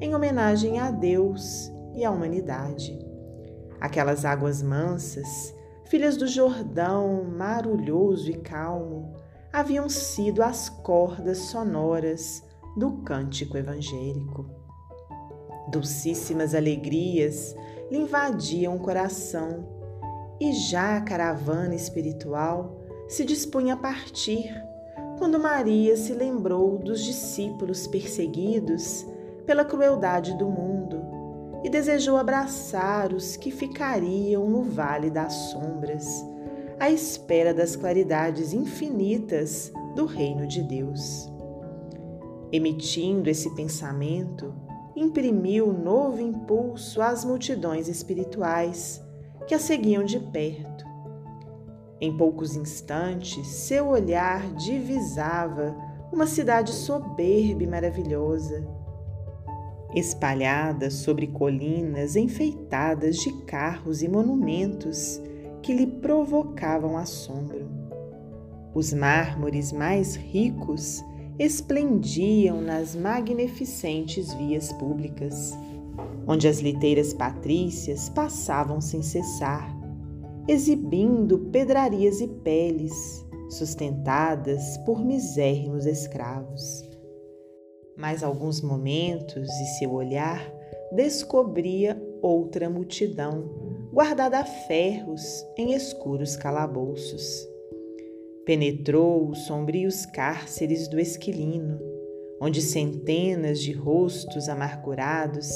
em 0.00 0.14
homenagem 0.14 0.78
a 0.78 0.90
Deus 0.90 1.70
e 1.94 2.04
à 2.04 2.10
humanidade. 2.10 2.98
Aquelas 3.80 4.24
águas 4.24 4.62
mansas, 4.62 5.54
filhas 5.84 6.16
do 6.16 6.26
Jordão, 6.26 7.24
marulhoso 7.24 8.30
e 8.30 8.38
calmo, 8.38 9.14
haviam 9.52 9.88
sido 9.88 10.42
as 10.42 10.68
cordas 10.68 11.38
sonoras 11.38 12.42
do 12.76 13.02
cântico 13.02 13.56
evangélico. 13.56 14.46
Dulcíssimas 15.70 16.54
alegrias 16.54 17.54
lhe 17.90 17.98
invadiam 17.98 18.76
o 18.76 18.80
coração 18.80 19.68
e 20.40 20.52
já 20.52 20.96
a 20.96 21.00
caravana 21.00 21.74
espiritual 21.74 22.80
se 23.08 23.24
dispunha 23.24 23.74
a 23.74 23.76
partir 23.76 24.50
quando 25.18 25.38
Maria 25.38 25.96
se 25.96 26.12
lembrou 26.12 26.78
dos 26.78 27.02
discípulos 27.02 27.86
perseguidos 27.86 29.04
pela 29.44 29.64
crueldade 29.64 30.36
do 30.38 30.46
mundo 30.46 31.02
e 31.64 31.68
desejou 31.68 32.16
abraçar 32.16 33.12
os 33.12 33.36
que 33.36 33.50
ficariam 33.50 34.48
no 34.48 34.62
vale 34.62 35.10
das 35.10 35.32
sombras, 35.50 36.24
à 36.78 36.88
espera 36.88 37.52
das 37.52 37.74
claridades 37.74 38.52
infinitas 38.52 39.72
do 39.96 40.06
reino 40.06 40.46
de 40.46 40.62
Deus. 40.62 41.28
Emitindo 42.52 43.28
esse 43.28 43.54
pensamento, 43.56 44.54
imprimiu 44.94 45.72
novo 45.72 46.20
impulso 46.20 47.02
às 47.02 47.24
multidões 47.24 47.88
espirituais 47.88 49.02
que 49.46 49.54
a 49.54 49.58
seguiam 49.58 50.04
de 50.04 50.20
perto. 50.20 50.87
Em 52.00 52.16
poucos 52.16 52.54
instantes, 52.54 53.46
seu 53.46 53.88
olhar 53.88 54.54
divisava 54.54 55.76
uma 56.12 56.26
cidade 56.26 56.72
soberba 56.72 57.62
e 57.62 57.66
maravilhosa, 57.66 58.66
espalhada 59.94 60.90
sobre 60.90 61.26
colinas 61.26 62.14
enfeitadas 62.14 63.16
de 63.16 63.32
carros 63.42 64.02
e 64.02 64.08
monumentos 64.08 65.20
que 65.60 65.74
lhe 65.74 65.86
provocavam 65.86 66.96
assombro. 66.96 67.68
Os 68.72 68.92
mármores 68.92 69.72
mais 69.72 70.14
ricos 70.14 71.02
esplendiam 71.36 72.60
nas 72.60 72.94
magnificentes 72.94 74.32
vias 74.34 74.72
públicas, 74.72 75.56
onde 76.26 76.46
as 76.46 76.58
liteiras 76.60 77.12
patrícias 77.12 78.08
passavam 78.08 78.80
sem 78.80 79.02
cessar, 79.02 79.77
exibindo 80.48 81.38
pedrarias 81.50 82.20
e 82.20 82.26
peles 82.26 83.26
sustentadas 83.50 84.76
por 84.78 85.04
misérrimos 85.04 85.86
escravos. 85.86 86.82
Mais 87.96 88.22
alguns 88.22 88.60
momentos 88.60 89.48
e 89.48 89.78
seu 89.78 89.92
olhar 89.92 90.52
descobria 90.92 92.00
outra 92.22 92.70
multidão, 92.70 93.44
guardada 93.92 94.38
a 94.38 94.44
ferros 94.44 95.44
em 95.56 95.74
escuros 95.74 96.36
calabouços 96.36 97.46
penetrou 98.48 99.28
os 99.28 99.40
sombrios 99.40 100.06
cárceres 100.06 100.88
do 100.88 100.98
Esquilino, 100.98 101.78
onde 102.40 102.62
centenas 102.62 103.60
de 103.60 103.72
rostos 103.72 104.48
amargurados 104.48 105.50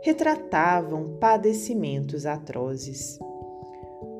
retratavam 0.00 1.18
padecimentos 1.18 2.24
atrozes. 2.24 3.18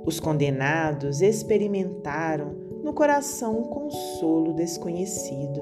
Os 0.06 0.18
condenados 0.18 1.20
experimentaram 1.20 2.54
no 2.82 2.92
coração 2.92 3.58
um 3.58 3.64
consolo 3.64 4.54
desconhecido. 4.54 5.60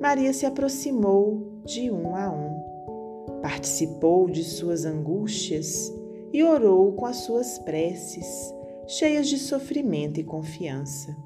Maria 0.00 0.32
se 0.32 0.46
aproximou 0.46 1.60
de 1.64 1.90
um 1.90 2.14
a 2.14 2.30
um, 2.30 3.40
participou 3.42 4.28
de 4.28 4.44
suas 4.44 4.84
angústias 4.84 5.92
e 6.32 6.44
orou 6.44 6.92
com 6.92 7.06
as 7.06 7.16
suas 7.16 7.58
preces, 7.58 8.54
cheias 8.86 9.26
de 9.26 9.38
sofrimento 9.38 10.20
e 10.20 10.24
confiança. 10.24 11.16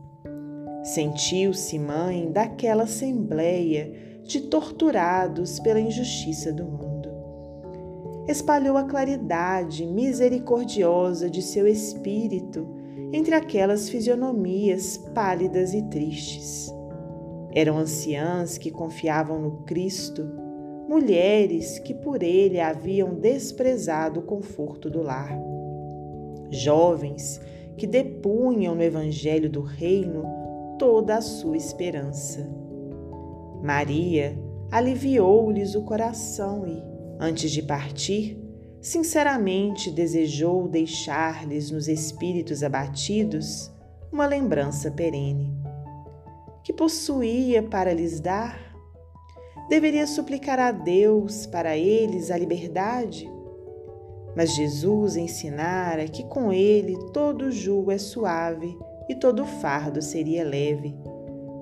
Sentiu-se 0.83 1.79
mãe 1.79 2.31
daquela 2.31 2.85
assembleia 2.85 3.93
de 4.23 4.43
torturados 4.43 5.61
pela 5.61 5.81
injustiça 5.81 6.53
do 6.53 6.65
mundo. 6.65 6.90
Espalhou 8.31 8.77
a 8.77 8.85
claridade 8.85 9.85
misericordiosa 9.85 11.29
de 11.29 11.43
seu 11.43 11.67
espírito 11.67 12.65
entre 13.13 13.35
aquelas 13.35 13.89
fisionomias 13.89 14.97
pálidas 15.13 15.75
e 15.75 15.83
tristes. 15.83 16.73
Eram 17.53 17.77
anciãs 17.77 18.57
que 18.57 18.71
confiavam 18.71 19.41
no 19.41 19.65
Cristo, 19.65 20.31
mulheres 20.89 21.81
que 21.81 21.93
por 21.93 22.23
ele 22.23 22.61
haviam 22.61 23.17
desprezado 23.17 24.21
o 24.21 24.23
conforto 24.23 24.89
do 24.89 25.03
lar, 25.03 25.37
jovens 26.51 27.41
que 27.77 27.85
depunham 27.85 28.77
no 28.77 28.83
Evangelho 28.85 29.51
do 29.51 29.61
Reino 29.61 30.23
toda 30.79 31.17
a 31.17 31.21
sua 31.21 31.57
esperança. 31.57 32.49
Maria 33.61 34.39
aliviou-lhes 34.71 35.75
o 35.75 35.83
coração 35.83 36.65
e, 36.65 37.00
antes 37.21 37.51
de 37.51 37.63
partir, 37.63 38.39
sinceramente 38.81 39.91
desejou 39.91 40.67
deixar-lhes 40.67 41.71
nos 41.71 41.87
espíritos 41.87 42.63
abatidos 42.63 43.71
uma 44.11 44.27
lembrança 44.27 44.91
perene. 44.91 45.55
Que 46.65 46.73
possuía 46.73 47.63
para 47.63 47.93
lhes 47.93 48.21
dar? 48.21 48.59
Deveria 49.69 50.07
suplicar 50.07 50.59
a 50.59 50.73
Deus 50.73 51.47
para 51.47 51.77
eles 51.77 52.31
a 52.31 52.39
liberdade? 52.39 53.31
Mas 54.35 54.55
Jesus 54.55 55.17
ensinara 55.17 56.07
que 56.09 56.25
com 56.25 56.53
ele 56.53 56.97
todo 57.13 57.53
jugo 57.53 57.91
é 57.91 57.99
suave 57.99 58.77
e 59.09 59.15
todo 59.15 59.45
fardo 59.45 60.01
seria 60.01 60.45
leve, 60.45 60.97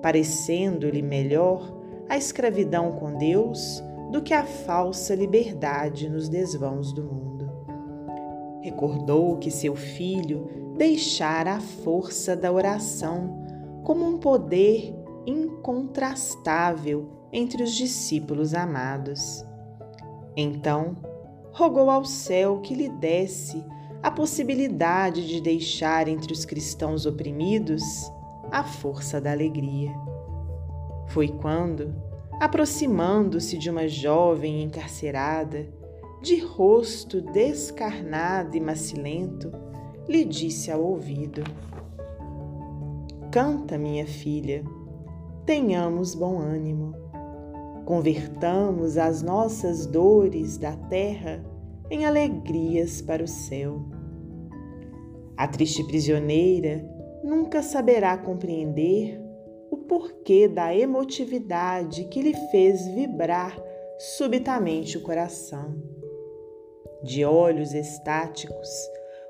parecendo-lhe 0.01 1.01
melhor 1.01 1.77
a 2.07 2.17
escravidão 2.17 2.93
com 2.93 3.17
Deus 3.17 3.83
do 4.09 4.21
que 4.21 4.33
a 4.33 4.43
falsa 4.43 5.13
liberdade 5.13 6.09
nos 6.09 6.27
desvãos 6.27 6.91
do 6.91 7.03
mundo. 7.03 7.49
Recordou 8.61 9.37
que 9.37 9.51
seu 9.51 9.75
filho 9.75 10.73
deixara 10.77 11.55
a 11.55 11.61
força 11.61 12.35
da 12.35 12.51
oração 12.51 13.45
como 13.83 14.05
um 14.05 14.17
poder 14.17 14.95
incontrastável 15.25 17.09
entre 17.31 17.63
os 17.63 17.73
discípulos 17.73 18.53
amados. 18.53 19.45
Então, 20.35 20.97
rogou 21.51 21.89
ao 21.89 22.05
céu 22.05 22.59
que 22.61 22.73
lhe 22.73 22.89
desse 22.89 23.63
a 24.01 24.09
possibilidade 24.09 25.27
de 25.27 25.41
deixar 25.41 26.07
entre 26.07 26.31
os 26.31 26.45
cristãos 26.45 27.05
oprimidos 27.05 27.83
a 28.51 28.63
força 28.63 29.19
da 29.19 29.31
alegria. 29.31 29.93
Foi 31.07 31.27
quando, 31.27 31.93
aproximando-se 32.39 33.57
de 33.57 33.69
uma 33.69 33.87
jovem 33.87 34.63
encarcerada, 34.63 35.67
de 36.21 36.39
rosto 36.39 37.21
descarnado 37.21 38.55
e 38.55 38.59
macilento, 38.59 39.51
lhe 40.07 40.23
disse 40.23 40.71
ao 40.71 40.81
ouvido: 40.81 41.43
Canta, 43.31 43.77
minha 43.77 44.05
filha, 44.05 44.63
tenhamos 45.45 46.15
bom 46.15 46.39
ânimo. 46.39 46.95
Convertamos 47.85 48.97
as 48.97 49.21
nossas 49.21 49.85
dores 49.85 50.57
da 50.57 50.75
terra 50.75 51.43
em 51.89 52.05
alegrias 52.05 53.01
para 53.01 53.23
o 53.23 53.27
céu. 53.27 53.81
A 55.35 55.47
triste 55.47 55.83
prisioneira 55.85 56.85
nunca 57.23 57.63
saberá 57.63 58.17
compreender 58.17 59.28
o 59.71 59.77
porquê 59.77 60.47
da 60.47 60.75
emotividade 60.75 62.05
que 62.05 62.21
lhe 62.21 62.33
fez 62.51 62.87
vibrar 62.87 63.57
subitamente 63.97 64.97
o 64.97 65.01
coração. 65.01 65.75
De 67.03 67.23
olhos 67.23 67.73
estáticos, 67.73 68.69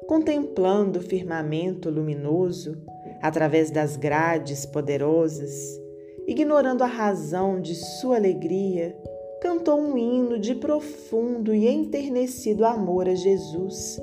contemplando 0.07 0.99
o 0.99 1.03
firmamento 1.03 1.89
luminoso 1.89 2.81
através 3.21 3.69
das 3.69 3.95
grades 3.95 4.65
poderosas, 4.65 5.79
ignorando 6.27 6.83
a 6.83 6.87
razão 6.87 7.61
de 7.61 7.75
sua 7.75 8.15
alegria, 8.15 8.95
cantou 9.41 9.79
um 9.79 9.97
hino 9.97 10.39
de 10.39 10.55
profundo 10.55 11.53
e 11.53 11.67
enternecido 11.67 12.65
amor 12.65 13.07
a 13.07 13.15
Jesus, 13.15 13.99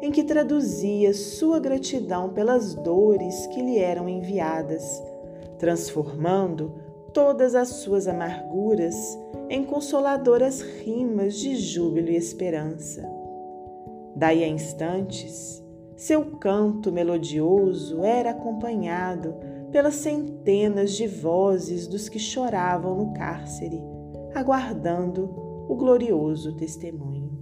em 0.00 0.10
que 0.10 0.24
traduzia 0.24 1.12
sua 1.12 1.58
gratidão 1.58 2.30
pelas 2.30 2.74
dores 2.74 3.46
que 3.48 3.60
lhe 3.60 3.78
eram 3.78 4.08
enviadas, 4.08 4.84
transformando 5.58 6.72
todas 7.12 7.54
as 7.54 7.68
suas 7.68 8.06
amarguras 8.06 8.94
em 9.50 9.64
consoladoras 9.64 10.60
rimas 10.60 11.34
de 11.34 11.56
júbilo 11.56 12.10
e 12.10 12.16
esperança. 12.16 13.02
Daí 14.14 14.44
a 14.44 14.48
instantes, 14.48 15.64
seu 15.96 16.24
canto 16.36 16.92
melodioso 16.92 18.04
era 18.04 18.30
acompanhado 18.30 19.34
pelas 19.70 19.96
centenas 19.96 20.92
de 20.92 21.06
vozes 21.06 21.86
dos 21.86 22.08
que 22.08 22.18
choravam 22.18 22.96
no 22.96 23.12
cárcere, 23.12 23.82
aguardando 24.34 25.24
o 25.68 25.74
glorioso 25.74 26.56
testemunho. 26.56 27.38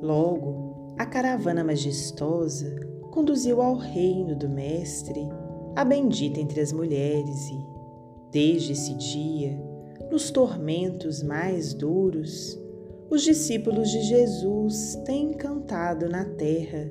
Logo, 0.00 0.94
a 0.98 1.06
caravana 1.06 1.64
majestosa 1.64 2.74
conduziu 3.10 3.62
ao 3.62 3.76
reino 3.76 4.36
do 4.36 4.48
Mestre 4.48 5.28
a 5.76 5.84
bendita 5.84 6.40
entre 6.40 6.58
as 6.62 6.72
mulheres 6.72 7.50
e, 7.50 7.66
desde 8.32 8.72
esse 8.72 8.94
dia, 8.94 9.62
nos 10.10 10.30
tormentos 10.30 11.22
mais 11.22 11.74
duros, 11.74 12.58
os 13.10 13.22
discípulos 13.22 13.90
de 13.90 14.00
Jesus 14.00 14.96
têm 15.04 15.34
cantado 15.34 16.08
na 16.08 16.24
terra, 16.24 16.90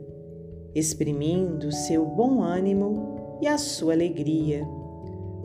exprimindo 0.75 1.71
seu 1.71 2.05
bom 2.05 2.43
ânimo 2.43 3.37
e 3.41 3.47
a 3.47 3.57
sua 3.57 3.93
alegria, 3.93 4.63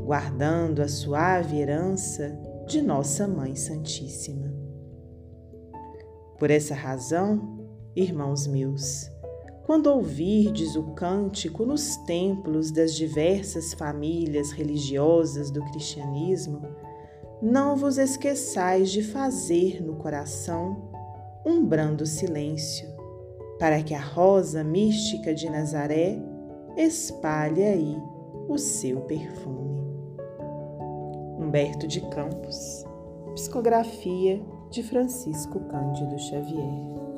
guardando 0.05 0.83
a 0.83 0.89
suave 0.89 1.59
herança 1.59 2.39
de 2.67 2.83
Nossa 2.83 3.27
Mãe 3.27 3.57
Santíssima. 3.57 4.55
Por 6.39 6.51
essa 6.51 6.75
razão, 6.75 7.59
irmãos 7.97 8.47
meus, 8.47 9.10
quando 9.71 9.87
ouvirdes 9.87 10.75
o 10.75 10.83
cântico 10.95 11.65
nos 11.65 11.97
templos 11.99 12.73
das 12.73 12.93
diversas 12.93 13.73
famílias 13.73 14.51
religiosas 14.51 15.49
do 15.49 15.63
cristianismo, 15.67 16.61
não 17.41 17.77
vos 17.77 17.97
esqueçais 17.97 18.91
de 18.91 19.01
fazer 19.01 19.81
no 19.81 19.95
coração 19.95 20.91
um 21.47 21.65
brando 21.65 22.05
silêncio, 22.05 22.89
para 23.61 23.81
que 23.81 23.95
a 23.95 24.01
rosa 24.01 24.65
mística 24.65 25.33
de 25.33 25.49
Nazaré 25.49 26.21
espalhe 26.77 27.63
aí 27.63 27.97
o 28.49 28.59
seu 28.59 29.03
perfume. 29.03 29.85
Humberto 31.39 31.87
de 31.87 32.01
Campos, 32.09 32.85
psicografia 33.37 34.43
de 34.69 34.83
Francisco 34.83 35.61
Cândido 35.61 36.19
Xavier. 36.19 37.10